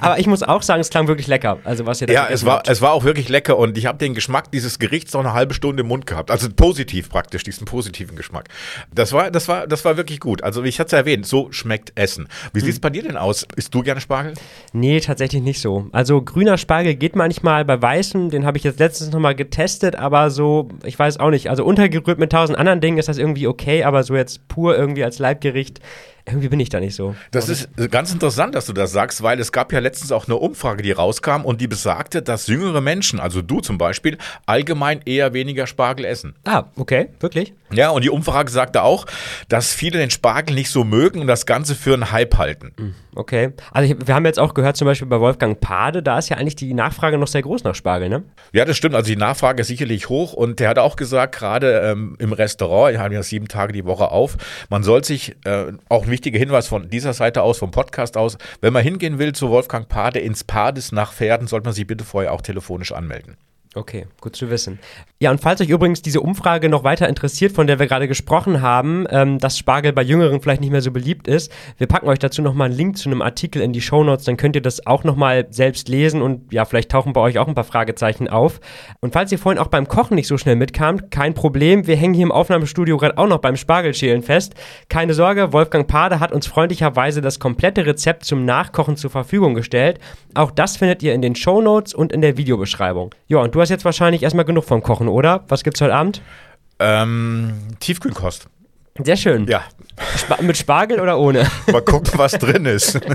[0.00, 1.58] Aber ich muss auch sagen, es klang wirklich lecker.
[1.64, 3.96] Also was ihr da Ja, es war, es war auch wirklich lecker und ich habe
[3.96, 6.30] den Geschmack dieses Gerichts noch eine halbe Stunde im Mund gehabt.
[6.30, 8.48] Also positiv praktisch, diesen positiven Geschmack.
[8.94, 10.42] Das war, das war, das war wirklich gut.
[10.42, 12.28] Also ich hatte es erwähnt, so schmeckt Essen.
[12.52, 13.46] Wie sieht es bei dir denn aus?
[13.56, 14.34] Isst du gerne Spargel?
[14.74, 15.86] Nee, tatsächlich nicht so.
[15.92, 20.30] Also grüner Spargel geht manchmal bei weißem, den habe ich jetzt letztens nochmal getestet, aber
[20.30, 21.48] so, ich weiß auch nicht.
[21.48, 25.04] Also untergerührt mit tausend anderen Dingen ist das irgendwie okay, aber so jetzt pur irgendwie
[25.04, 25.80] als Leibgericht
[26.26, 27.14] irgendwie bin ich da nicht so.
[27.32, 30.36] Das ist ganz interessant, dass du das sagst, weil es gab ja letztens auch eine
[30.36, 35.32] Umfrage, die rauskam und die besagte, dass jüngere Menschen, also du zum Beispiel, allgemein eher
[35.32, 36.34] weniger Spargel essen.
[36.44, 37.54] Ah, okay, wirklich?
[37.72, 39.06] Ja, und die Umfrage sagte auch,
[39.48, 42.72] dass viele den Spargel nicht so mögen und das Ganze für einen Hype halten.
[42.76, 43.52] Hm, okay.
[43.72, 46.36] Also ich, wir haben jetzt auch gehört, zum Beispiel bei Wolfgang Pade, da ist ja
[46.36, 48.22] eigentlich die Nachfrage noch sehr groß nach Spargel, ne?
[48.52, 48.94] Ja, das stimmt.
[48.94, 52.92] Also die Nachfrage ist sicherlich hoch und der hat auch gesagt, gerade ähm, im Restaurant,
[52.92, 54.36] wir haben ja sieben Tage die Woche auf,
[54.68, 58.38] man soll sich äh, auch wichtiger Hinweis von dieser Seite aus, vom Podcast aus.
[58.60, 62.04] Wenn man hingehen will zu Wolfgang Pade ins Pades nach Pferden, sollte man sich bitte
[62.04, 63.36] vorher auch telefonisch anmelden.
[63.74, 64.78] Okay, gut zu wissen.
[65.18, 68.60] Ja, und falls euch übrigens diese Umfrage noch weiter interessiert, von der wir gerade gesprochen
[68.60, 72.18] haben, ähm, dass Spargel bei Jüngeren vielleicht nicht mehr so beliebt ist, wir packen euch
[72.18, 75.04] dazu nochmal einen Link zu einem Artikel in die Shownotes, dann könnt ihr das auch
[75.04, 78.60] nochmal selbst lesen und ja, vielleicht tauchen bei euch auch ein paar Fragezeichen auf.
[79.00, 82.12] Und falls ihr vorhin auch beim Kochen nicht so schnell mitkamt, kein Problem, wir hängen
[82.12, 84.54] hier im Aufnahmestudio gerade auch noch beim Spargelschälen fest.
[84.90, 89.98] Keine Sorge, Wolfgang Pade hat uns freundlicherweise das komplette Rezept zum Nachkochen zur Verfügung gestellt.
[90.34, 93.14] Auch das findet ihr in den Shownotes und in der Videobeschreibung.
[93.28, 95.44] Ja, und du hast jetzt wahrscheinlich erstmal genug vom Kochen, oder?
[95.48, 96.20] Was gibt's heute Abend?
[96.78, 98.48] Ähm, Tiefkühlkost.
[98.98, 99.46] Sehr schön.
[99.46, 99.62] Ja,
[100.16, 101.46] Spa mit Spargel oder ohne?
[101.72, 102.98] mal gucken, was drin ist.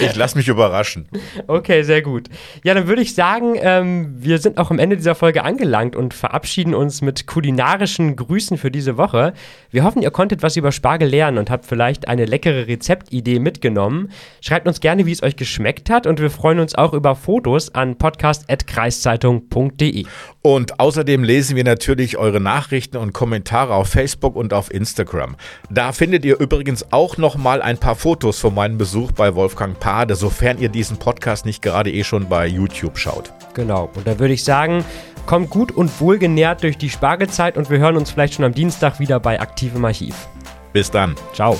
[0.00, 1.08] Ich lasse mich überraschen.
[1.46, 2.28] Okay, sehr gut.
[2.62, 6.14] Ja, dann würde ich sagen, ähm, wir sind auch am Ende dieser Folge angelangt und
[6.14, 9.32] verabschieden uns mit kulinarischen Grüßen für diese Woche.
[9.70, 14.10] Wir hoffen, ihr konntet was über Spargel lernen und habt vielleicht eine leckere Rezeptidee mitgenommen.
[14.40, 17.74] Schreibt uns gerne, wie es euch geschmeckt hat und wir freuen uns auch über Fotos
[17.74, 20.04] an podcast.kreiszeitung.de.
[20.42, 25.17] Und außerdem lesen wir natürlich eure Nachrichten und Kommentare auf Facebook und auf Instagram.
[25.70, 29.78] Da findet ihr übrigens auch noch mal ein paar Fotos von meinem Besuch bei Wolfgang
[29.78, 33.32] Pade, sofern ihr diesen Podcast nicht gerade eh schon bei YouTube schaut.
[33.54, 33.90] Genau.
[33.94, 34.84] Und da würde ich sagen,
[35.26, 38.98] kommt gut und wohlgenährt durch die Spargelzeit und wir hören uns vielleicht schon am Dienstag
[39.00, 40.28] wieder bei Aktivem Archiv.
[40.72, 41.14] Bis dann.
[41.34, 41.56] Ciao.